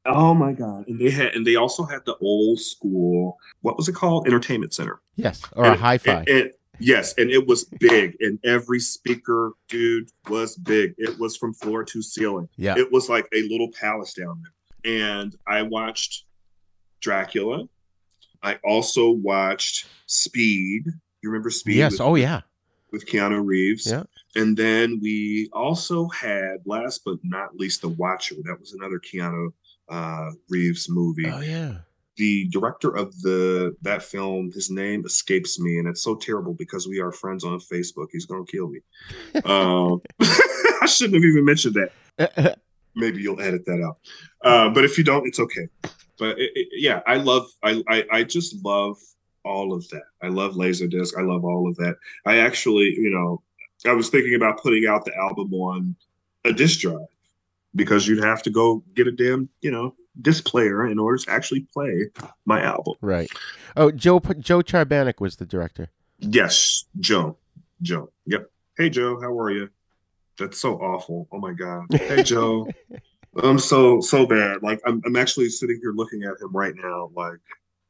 [0.06, 0.86] Oh my god!
[0.86, 3.36] And they had, and they also had the old school.
[3.62, 4.28] What was it called?
[4.28, 5.00] Entertainment Center.
[5.16, 6.12] Yes, or and, a hi-fi.
[6.12, 10.94] And, and, yes, and it was big, and every speaker, dude, was big.
[10.98, 12.48] It was from floor to ceiling.
[12.56, 14.52] Yeah, it was like a little palace down there.
[14.84, 16.24] And I watched
[17.00, 17.64] Dracula.
[18.42, 20.84] I also watched Speed.
[21.22, 21.76] You remember Speed?
[21.76, 21.92] Yes.
[21.92, 22.42] With, oh yeah.
[22.92, 23.90] With Keanu Reeves.
[23.90, 24.04] Yeah.
[24.36, 28.36] And then we also had, last but not least, The Watcher.
[28.44, 29.52] That was another Keanu
[29.88, 31.30] uh, Reeves movie.
[31.30, 31.78] Oh yeah.
[32.16, 36.88] The director of the that film, his name escapes me, and it's so terrible because
[36.88, 38.08] we are friends on Facebook.
[38.10, 38.80] He's gonna kill me.
[39.44, 41.76] um, I shouldn't have even mentioned
[42.18, 42.58] that.
[42.99, 43.99] Maybe you'll edit that out.
[44.42, 45.68] Uh, but if you don't, it's okay.
[46.18, 47.46] But it, it, yeah, I love.
[47.62, 48.96] I, I I just love
[49.44, 50.03] all of that.
[50.22, 51.16] I love Laserdisc.
[51.16, 51.94] I love all of that.
[52.26, 53.42] I actually, you know,
[53.86, 55.94] I was thinking about putting out the album on
[56.44, 57.07] a disc drive
[57.74, 61.30] because you'd have to go get a damn, you know, disc player in order to
[61.30, 62.07] actually play
[62.44, 62.94] my album.
[63.01, 63.30] Right.
[63.76, 65.88] Oh, Joe Joe Charbanic was the director.
[66.18, 67.36] Yes, Joe.
[67.80, 68.11] Joe.
[68.26, 68.51] Yep.
[68.76, 69.68] Hey Joe, how are you?
[70.39, 71.28] That's so awful.
[71.32, 71.86] Oh my god.
[71.93, 72.68] Hey Joe.
[73.43, 74.62] I'm so so bad.
[74.62, 77.41] Like I'm I'm actually sitting here looking at him right now, like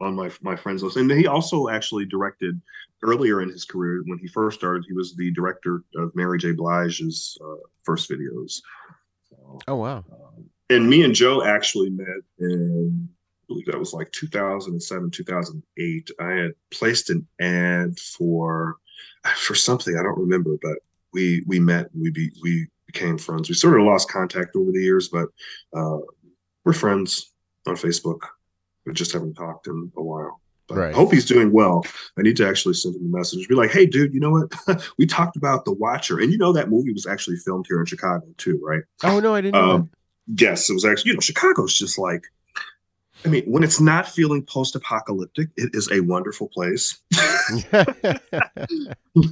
[0.00, 0.96] on my my friends list.
[0.96, 2.60] And he also actually directed
[3.02, 4.84] earlier in his career when he first started.
[4.86, 6.52] He was the director of Mary J.
[6.52, 8.60] Blige's uh, first videos.
[9.66, 10.04] Oh wow!
[10.10, 16.10] Um, and me and Joe actually met in I believe that was like 2007, 2008.
[16.20, 18.76] I had placed an ad for
[19.36, 20.78] for something I don't remember, but
[21.12, 21.88] we we met.
[21.94, 23.48] We be we became friends.
[23.48, 25.28] We sort of lost contact over the years, but
[25.76, 25.98] uh,
[26.64, 27.32] we're friends
[27.66, 28.20] on Facebook.
[28.86, 30.40] We just haven't talked in a while.
[30.68, 30.90] But right.
[30.90, 31.84] I hope he's doing well.
[32.18, 33.48] I need to actually send him a message.
[33.48, 34.86] Be like, hey, dude, you know what?
[34.98, 37.86] we talked about The Watcher, and you know that movie was actually filmed here in
[37.86, 38.82] Chicago too, right?
[39.02, 39.70] Oh no, I didn't know.
[39.70, 39.90] Um,
[40.26, 41.10] yes, it was actually.
[41.10, 42.24] You know, Chicago's just like
[43.24, 47.00] I mean, when it's not feeling post-apocalyptic, it is a wonderful place.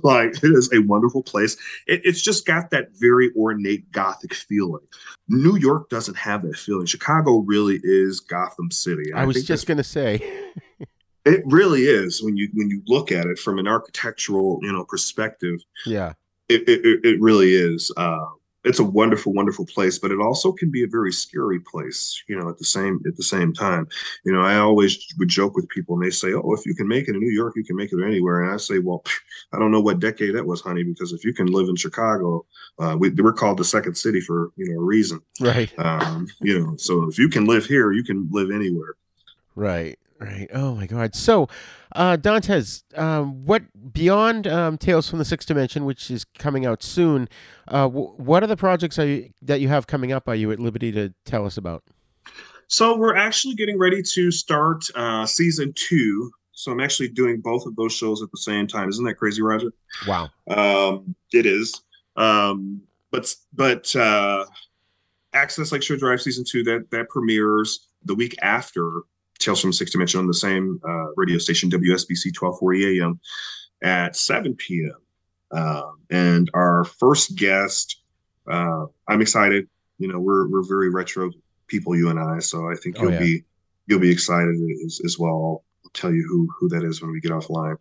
[0.03, 1.57] like it is a wonderful place.
[1.87, 4.85] It, it's just got that very ornate gothic feeling.
[5.29, 6.87] New York doesn't have that feeling.
[6.87, 9.13] Chicago really is Gotham City.
[9.13, 10.21] I, I was just gonna say.
[11.25, 14.85] it really is when you when you look at it from an architectural you know
[14.85, 15.61] perspective.
[15.85, 16.15] Yeah,
[16.49, 17.93] it it, it really is.
[17.97, 18.27] Uh,
[18.67, 22.37] it's a wonderful, wonderful place, but it also can be a very scary place, you
[22.39, 23.89] know, at the same at the same time.
[24.25, 26.89] You know, I always would joke with people and they say, Oh, if you can
[26.89, 28.43] make it in New York, you can make it anywhere.
[28.43, 29.05] And I say, Well,
[29.53, 32.45] I don't know what decade that was, honey, because if you can live in Chicago,
[32.81, 35.21] uh, we, we're called the second city for, you know, a reason.
[35.41, 35.73] Right.
[35.79, 38.95] Um, you know, so if you can live here, you can live anywhere.
[39.55, 39.99] Right.
[40.19, 40.49] Right.
[40.53, 41.15] Oh my God.
[41.15, 41.49] So,
[41.95, 43.63] uh, Dantes, um, what
[43.93, 47.29] beyond um, Tales from the Sixth Dimension, which is coming out soon,
[47.69, 50.27] uh, w- what are the projects you, that you have coming up?
[50.27, 51.83] Are you at liberty to tell us about?
[52.69, 56.31] So we're actually getting ready to start uh, season two.
[56.53, 58.89] So I'm actually doing both of those shows at the same time.
[58.89, 59.73] Isn't that crazy, Roger?
[60.09, 60.31] Wow.
[60.49, 61.83] Um, it is.
[62.17, 64.47] Um, but but uh,
[65.35, 69.03] Access Lakeshore Drive season two that that premieres the week after
[69.39, 73.21] Tales from Sixth Dimension on the same uh, radio station, WSBC 1240 AM
[73.83, 74.97] at 7 p.m.
[75.51, 78.03] Um, and our first guest,
[78.51, 79.69] uh, I'm excited.
[79.99, 81.31] You know, we're we're very retro
[81.67, 82.39] people, you and I.
[82.41, 83.19] So I think you'll oh, yeah.
[83.19, 83.45] be
[83.87, 85.63] you'll be excited as, as well.
[85.85, 87.77] I'll tell you who who that is when we get offline.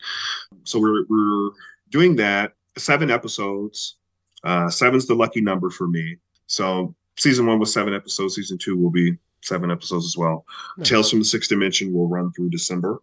[0.63, 1.51] So we're we're
[1.89, 3.97] doing that seven episodes.
[4.43, 6.17] Uh, seven's the lucky number for me.
[6.47, 8.35] So season one was seven episodes.
[8.35, 10.45] Season two will be seven episodes as well.
[10.77, 10.89] Nice.
[10.89, 13.01] Tales from the Sixth Dimension will run through December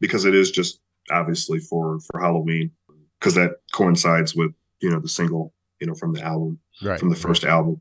[0.00, 2.70] because it is just obviously for for Halloween
[3.18, 6.98] because that coincides with you know the single you know from the album right.
[6.98, 7.52] from the first right.
[7.52, 7.80] album.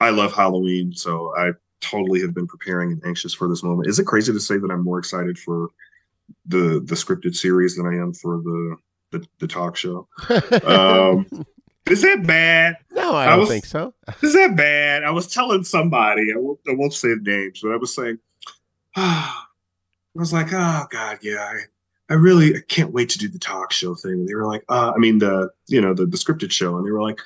[0.00, 1.50] I love Halloween, so I
[1.80, 3.88] totally have been preparing and anxious for this moment.
[3.88, 5.68] Is it crazy to say that I'm more excited for
[6.46, 8.76] the the scripted series than I am for the
[9.10, 10.08] the, the talk show?
[10.64, 11.26] um,
[11.90, 12.76] is that bad?
[13.10, 13.92] No, I, I don't was, think so.
[14.22, 15.02] is that bad?
[15.02, 18.18] I was telling somebody, I won't, I won't say names, but I was saying,
[18.96, 19.48] ah,
[20.16, 23.38] I was like, oh God, yeah, I, I really I can't wait to do the
[23.38, 24.12] talk show thing.
[24.12, 26.86] And they were like, uh, I mean the you know the, the scripted show, and
[26.86, 27.20] they were like,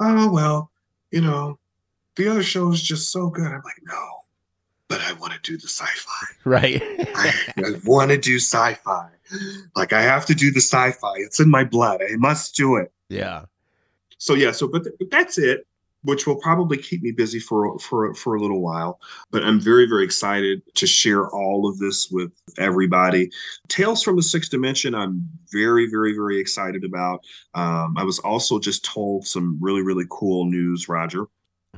[0.00, 0.70] oh well,
[1.10, 1.58] you know,
[2.16, 3.46] the other show is just so good.
[3.46, 4.08] I'm like, no,
[4.88, 6.26] but I want to do the sci-fi.
[6.44, 6.80] Right.
[6.82, 9.08] I, I want to do sci-fi.
[9.74, 11.14] Like I have to do the sci-fi.
[11.16, 12.02] It's in my blood.
[12.02, 12.92] I must do it.
[13.08, 13.46] Yeah
[14.18, 15.66] so yeah, so but, th- but that's it,
[16.02, 19.00] which will probably keep me busy for for for a little while.
[19.30, 23.30] But I'm very very excited to share all of this with everybody.
[23.68, 27.20] Tales from the Sixth Dimension, I'm very very very excited about.
[27.54, 31.26] Um, I was also just told some really really cool news, Roger.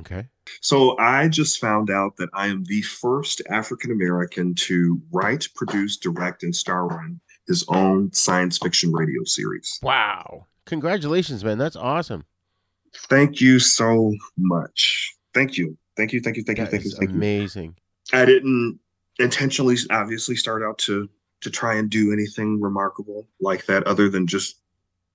[0.00, 0.26] Okay.
[0.60, 5.96] So I just found out that I am the first African American to write, produce,
[5.96, 9.78] direct, and star in his own science fiction radio series.
[9.82, 10.46] Wow.
[10.68, 11.56] Congratulations, man.
[11.56, 12.26] That's awesome.
[12.94, 15.14] Thank you so much.
[15.32, 15.78] Thank you.
[15.96, 16.20] Thank you.
[16.20, 16.44] Thank you.
[16.44, 16.70] Thank that you.
[16.70, 16.90] Thank you.
[16.90, 17.74] Thank amazing.
[18.12, 18.18] you.
[18.18, 18.78] I didn't
[19.18, 21.08] intentionally obviously start out to
[21.40, 24.56] to try and do anything remarkable like that other than just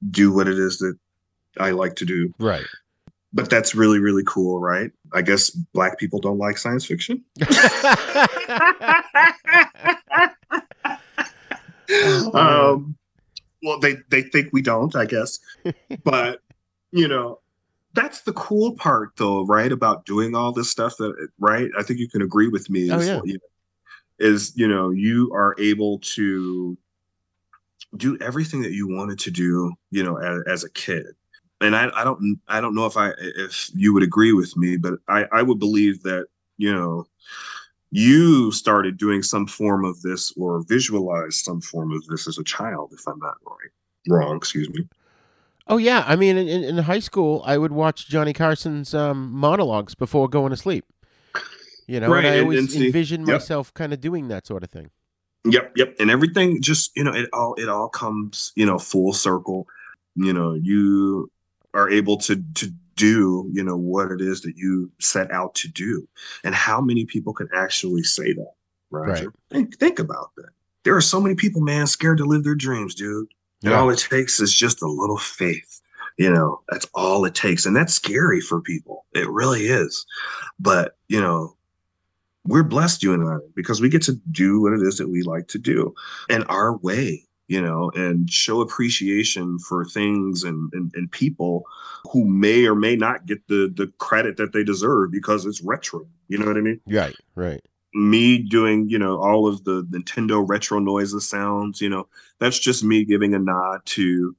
[0.10, 0.98] do what it is that
[1.60, 2.34] I like to do.
[2.40, 2.66] Right.
[3.32, 4.90] But that's really, really cool, right?
[5.14, 7.24] I guess black people don't like science fiction.
[11.90, 12.96] oh, um,
[13.64, 15.40] well they they think we don't i guess
[16.04, 16.42] but
[16.92, 17.40] you know
[17.94, 22.00] that's the cool part though right about doing all this stuff that right i think
[22.00, 23.22] you can agree with me oh, yeah.
[23.24, 23.40] you know,
[24.20, 26.78] is you know you are able to
[27.98, 31.08] do everything that you wanted to do you know as, as a kid
[31.62, 34.78] and I, I don't i don't know if i if you would agree with me
[34.78, 37.06] but i i would believe that you know
[37.94, 42.44] you started doing some form of this or visualized some form of this as a
[42.44, 43.70] child, if I'm not right.
[44.10, 44.88] Wrong, excuse me.
[45.68, 49.94] Oh yeah, I mean, in, in high school, I would watch Johnny Carson's um, monologues
[49.94, 50.86] before going to sleep.
[51.86, 53.36] You know, right, and I always and, see, envisioned yep.
[53.36, 54.90] myself kind of doing that sort of thing.
[55.46, 59.14] Yep, yep, and everything just you know it all it all comes you know full
[59.14, 59.68] circle.
[60.16, 61.30] You know, you
[61.76, 65.68] are able to to do you know what it is that you set out to
[65.68, 66.08] do
[66.44, 68.54] and how many people can actually say that
[68.92, 69.36] roger right.
[69.50, 70.50] think, think about that.
[70.84, 73.28] There are so many people man scared to live their dreams dude.
[73.62, 73.80] Yeah.
[73.80, 75.82] all it takes is just a little faith
[76.18, 77.66] you know that's all it takes.
[77.66, 79.06] And that's scary for people.
[79.14, 80.06] It really is.
[80.60, 81.56] But you know
[82.46, 85.24] we're blessed you and i because we get to do what it is that we
[85.24, 85.94] like to do.
[86.30, 91.64] And our way you know, and show appreciation for things and, and, and people
[92.12, 96.02] who may or may not get the the credit that they deserve because it's retro.
[96.30, 96.82] You know what I mean?
[96.88, 97.62] Right, right.
[97.94, 102.08] me doing, you know, all of the Nintendo retro noises sounds, you know,
[102.40, 104.36] that's just me giving a nod to,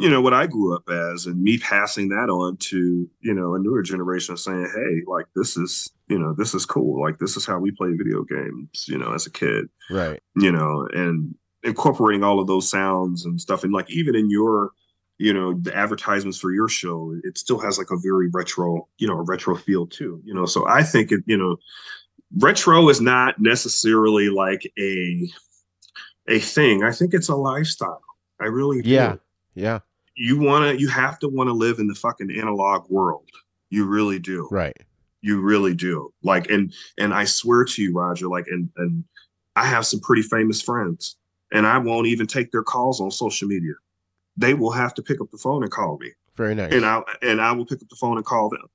[0.00, 3.54] you know, what I grew up as and me passing that on to, you know,
[3.54, 7.00] a newer generation saying, hey, like this is, you know, this is cool.
[7.00, 9.66] Like this is how we play video games, you know, as a kid.
[9.90, 10.20] Right.
[10.34, 11.34] You know, and
[11.66, 13.64] incorporating all of those sounds and stuff.
[13.64, 14.70] And like even in your,
[15.18, 19.08] you know, the advertisements for your show, it still has like a very retro, you
[19.08, 20.22] know, a retro feel too.
[20.24, 21.56] You know, so I think it, you know,
[22.38, 25.28] retro is not necessarily like a
[26.28, 26.82] a thing.
[26.82, 28.02] I think it's a lifestyle.
[28.40, 28.90] I really do.
[28.90, 29.16] Yeah.
[29.54, 29.80] Yeah.
[30.14, 33.28] You want to you have to want to live in the fucking analog world.
[33.70, 34.48] You really do.
[34.50, 34.76] Right.
[35.22, 36.12] You really do.
[36.22, 39.04] Like and and I swear to you Roger like and and
[39.56, 41.16] I have some pretty famous friends
[41.52, 43.74] and I won't even take their calls on social media.
[44.36, 46.12] They will have to pick up the phone and call me.
[46.34, 46.72] Very nice.
[46.72, 48.68] And I and I will pick up the phone and call them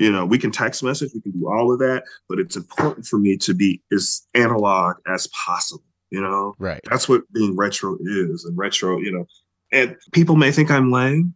[0.00, 3.06] you know we can text message we can do all of that but it's important
[3.06, 7.96] for me to be as analog as possible you know right that's what being retro
[8.00, 9.26] is and retro you know
[9.70, 11.34] and people may think i'm lame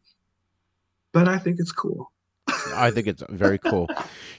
[1.12, 2.10] but i think it's cool
[2.72, 3.88] I think it's very cool.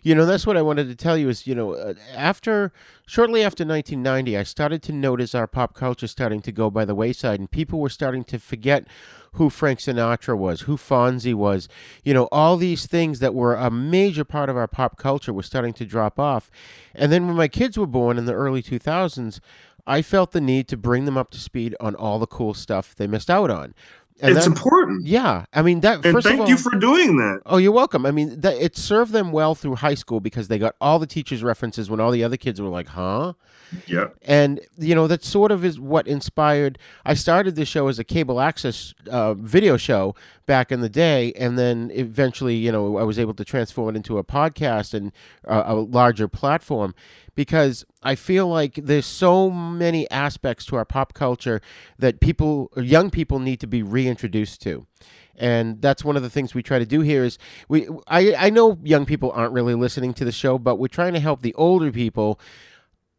[0.04, 2.72] you know, that's what I wanted to tell you is, you know, uh, after
[3.06, 6.96] shortly after 1990, I started to notice our pop culture starting to go by the
[6.96, 8.88] wayside and people were starting to forget
[9.34, 11.68] who Frank Sinatra was, who Fonzie was.
[12.04, 15.44] You know, all these things that were a major part of our pop culture were
[15.44, 16.50] starting to drop off.
[16.94, 19.40] And then when my kids were born in the early 2000s,
[19.88, 22.96] I felt the need to bring them up to speed on all the cool stuff
[22.96, 23.76] they missed out on.
[24.22, 25.06] And it's that, important.
[25.06, 26.06] Yeah, I mean that.
[26.06, 27.42] And thank all, you for doing that.
[27.46, 28.06] Oh, you're welcome.
[28.06, 31.08] I mean, that it served them well through high school because they got all the
[31.08, 33.34] teachers' references when all the other kids were like, "Huh."
[33.88, 34.10] Yeah.
[34.22, 36.80] And you know that sort of is what inspired.
[37.04, 41.34] I started this show as a cable access uh, video show back in the day,
[41.34, 45.12] and then eventually, you know, I was able to transform it into a podcast and
[45.46, 46.96] uh, a larger platform
[47.36, 51.62] because I feel like there's so many aspects to our pop culture
[52.00, 54.88] that people, young people, need to be reintroduced to.
[55.38, 58.50] And that's one of the things we try to do here is we I, I
[58.50, 61.54] know young people aren't really listening to the show, but we're trying to help the
[61.56, 62.40] older people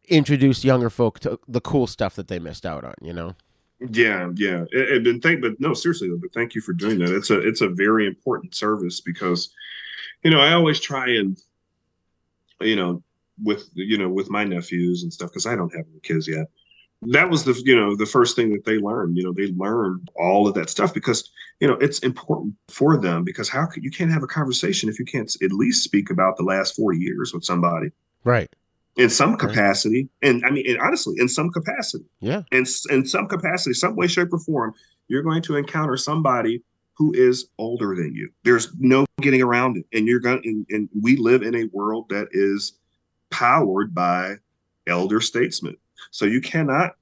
[0.07, 3.35] introduce younger folk to the cool stuff that they missed out on, you know?
[3.91, 4.65] Yeah, yeah.
[4.71, 7.15] And, and thank but no, seriously but thank you for doing that.
[7.15, 9.49] It's a it's a very important service because
[10.23, 11.37] you know, I always try and
[12.59, 13.03] you know,
[13.43, 16.47] with you know with my nephews and stuff because I don't have any kids yet.
[17.03, 19.17] That was the you know the first thing that they learned.
[19.17, 21.29] You know they learned all of that stuff because
[21.59, 24.99] you know it's important for them because how could you can't have a conversation if
[24.99, 27.89] you can't at least speak about the last forty years with somebody,
[28.23, 28.49] right?
[28.95, 30.29] In some capacity, right.
[30.29, 34.07] and I mean, and honestly, in some capacity, yeah, in in some capacity, some way,
[34.07, 34.73] shape, or form,
[35.07, 36.63] you're going to encounter somebody
[36.97, 38.27] who is older than you.
[38.43, 40.41] There's no getting around it, and you're going.
[40.43, 42.73] And, and we live in a world that is
[43.29, 44.35] powered by
[44.87, 45.77] elder statesmen.
[46.11, 46.95] So you cannot,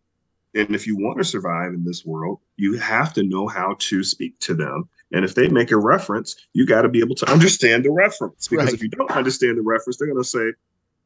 [0.54, 4.04] and if you want to survive in this world, you have to know how to
[4.04, 4.90] speak to them.
[5.12, 8.48] And if they make a reference, you got to be able to understand the reference.
[8.48, 8.74] Because right.
[8.74, 10.54] if you don't understand the reference, they're going to say,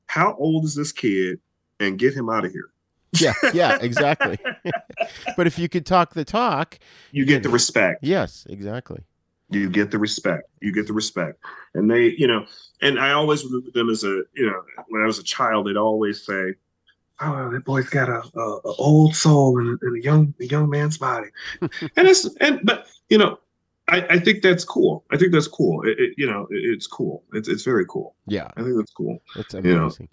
[0.08, 1.40] How old is this kid?
[1.82, 2.70] And get him out of here.
[3.14, 4.38] yeah, yeah, exactly.
[5.38, 6.78] but if you could talk the talk,
[7.12, 8.04] you get the respect.
[8.04, 9.04] Yes, exactly
[9.50, 11.44] you get the respect you get the respect
[11.74, 12.46] and they you know
[12.82, 15.78] and i always remember them as a you know when i was a child they'd
[15.78, 16.54] always say
[17.22, 20.70] oh that boy's got a, a, a old soul and, and, a young a young
[20.70, 21.30] man's body
[21.62, 21.72] and
[22.08, 23.38] it's and but you know
[23.92, 25.04] I, I think that's cool.
[25.10, 25.82] I think that's cool.
[25.82, 27.24] It, it, you know, it, it's cool.
[27.34, 28.16] It's it's very cool.
[28.28, 29.18] Yeah, I think that's cool.
[29.36, 30.10] It's amazing.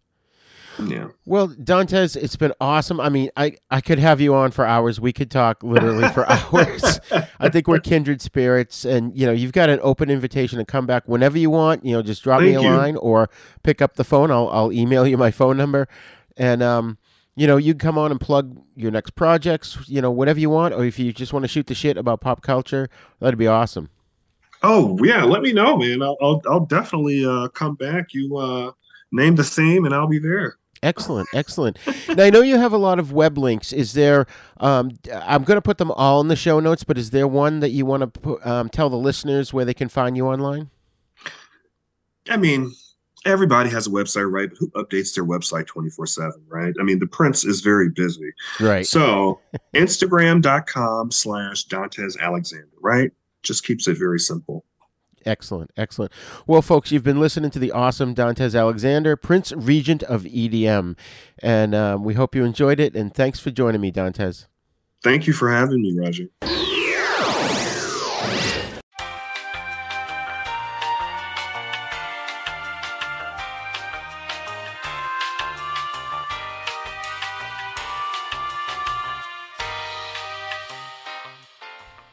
[0.84, 1.08] Yeah.
[1.24, 3.00] Well, Dantes, it's been awesome.
[3.00, 5.00] I mean, I, I could have you on for hours.
[5.00, 7.00] We could talk literally for hours.
[7.40, 8.84] I think we're kindred spirits.
[8.84, 11.84] And, you know, you've got an open invitation to come back whenever you want.
[11.84, 12.68] You know, just drop Thank me a you.
[12.68, 13.30] line or
[13.62, 14.30] pick up the phone.
[14.30, 15.88] I'll, I'll email you my phone number.
[16.36, 16.98] And, um,
[17.34, 20.50] you know, you can come on and plug your next projects, you know, whatever you
[20.50, 20.74] want.
[20.74, 22.88] Or if you just want to shoot the shit about pop culture,
[23.20, 23.90] that'd be awesome.
[24.62, 25.22] Oh, yeah.
[25.22, 26.02] Let me know, man.
[26.02, 28.14] I'll, I'll, I'll definitely uh, come back.
[28.14, 28.72] You uh,
[29.12, 30.56] name the theme and I'll be there.
[30.86, 31.78] Excellent, excellent.
[32.08, 33.72] now I know you have a lot of web links.
[33.72, 34.26] Is there?
[34.58, 37.58] Um, I'm going to put them all in the show notes, but is there one
[37.60, 40.70] that you want to um, tell the listeners where they can find you online?
[42.28, 42.72] I mean,
[43.24, 44.48] everybody has a website, right?
[44.58, 46.74] Who updates their website 24 7, right?
[46.80, 48.32] I mean, the prince is very busy.
[48.60, 48.86] Right.
[48.86, 49.40] So
[49.74, 53.10] Instagram.com slash Dantes Alexander, right?
[53.42, 54.64] Just keeps it very simple.
[55.26, 56.12] Excellent, excellent.
[56.46, 60.96] Well, folks, you've been listening to the awesome Dantes Alexander, Prince Regent of EDM,
[61.42, 62.94] and um, we hope you enjoyed it.
[62.94, 64.46] And thanks for joining me, Dantes.
[65.02, 66.28] Thank you for having me, Roger.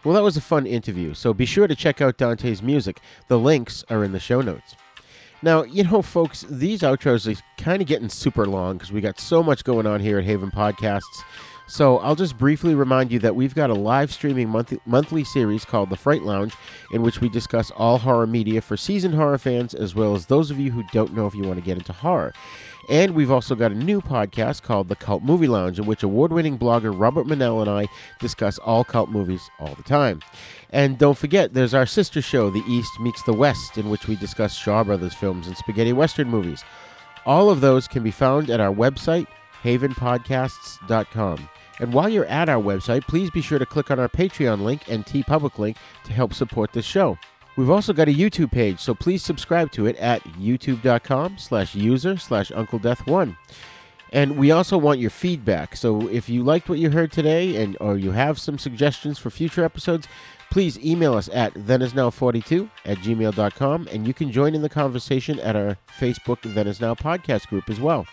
[0.03, 2.99] Well, that was a fun interview, so be sure to check out Dante's music.
[3.29, 4.75] The links are in the show notes.
[5.41, 9.19] Now, you know, folks, these outros are kind of getting super long because we got
[9.19, 11.23] so much going on here at Haven Podcasts.
[11.67, 15.63] So I'll just briefly remind you that we've got a live streaming monthly, monthly series
[15.63, 16.53] called The Fright Lounge,
[16.91, 20.51] in which we discuss all horror media for seasoned horror fans, as well as those
[20.51, 22.33] of you who don't know if you want to get into horror.
[22.89, 26.33] And we've also got a new podcast called The Cult Movie Lounge, in which award
[26.33, 27.87] winning blogger Robert Manell and I
[28.19, 30.19] discuss all cult movies all the time.
[30.69, 34.15] And don't forget, there's our sister show, The East Meets the West, in which we
[34.15, 36.63] discuss Shaw Brothers films and spaghetti western movies.
[37.25, 39.27] All of those can be found at our website,
[39.63, 41.49] havenpodcasts.com.
[41.79, 44.89] And while you're at our website, please be sure to click on our Patreon link
[44.89, 47.17] and TeePublic link to help support this show.
[47.55, 52.17] We've also got a YouTube page, so please subscribe to it at youtube.com slash user
[52.17, 53.37] slash Uncle Death One.
[54.11, 55.75] And we also want your feedback.
[55.75, 59.31] So if you liked what you heard today and or you have some suggestions for
[59.31, 60.07] future episodes,
[60.51, 65.55] please email us at thenisnow42 at gmail.com and you can join in the conversation at
[65.55, 68.05] our Facebook Then Is Now podcast group as well.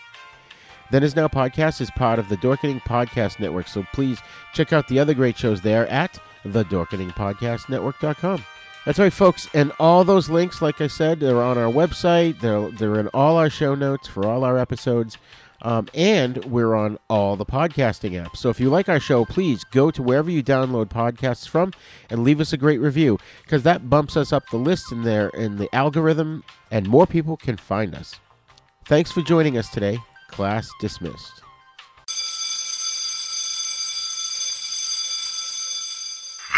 [0.89, 4.19] Then Is Now podcast is part of the Dorkening Podcast Network, so please
[4.53, 8.43] check out the other great shows there at thedorkeningpodcastnetwork.com.
[8.85, 9.47] That's right, folks.
[9.53, 12.39] And all those links, like I said, they're on our website.
[12.39, 15.17] They're, they're in all our show notes for all our episodes.
[15.61, 18.37] Um, and we're on all the podcasting apps.
[18.37, 21.71] So if you like our show, please go to wherever you download podcasts from
[22.09, 25.29] and leave us a great review because that bumps us up the list in there
[25.29, 28.19] in the algorithm and more people can find us.
[28.85, 29.99] Thanks for joining us today.
[30.29, 31.40] Class dismissed.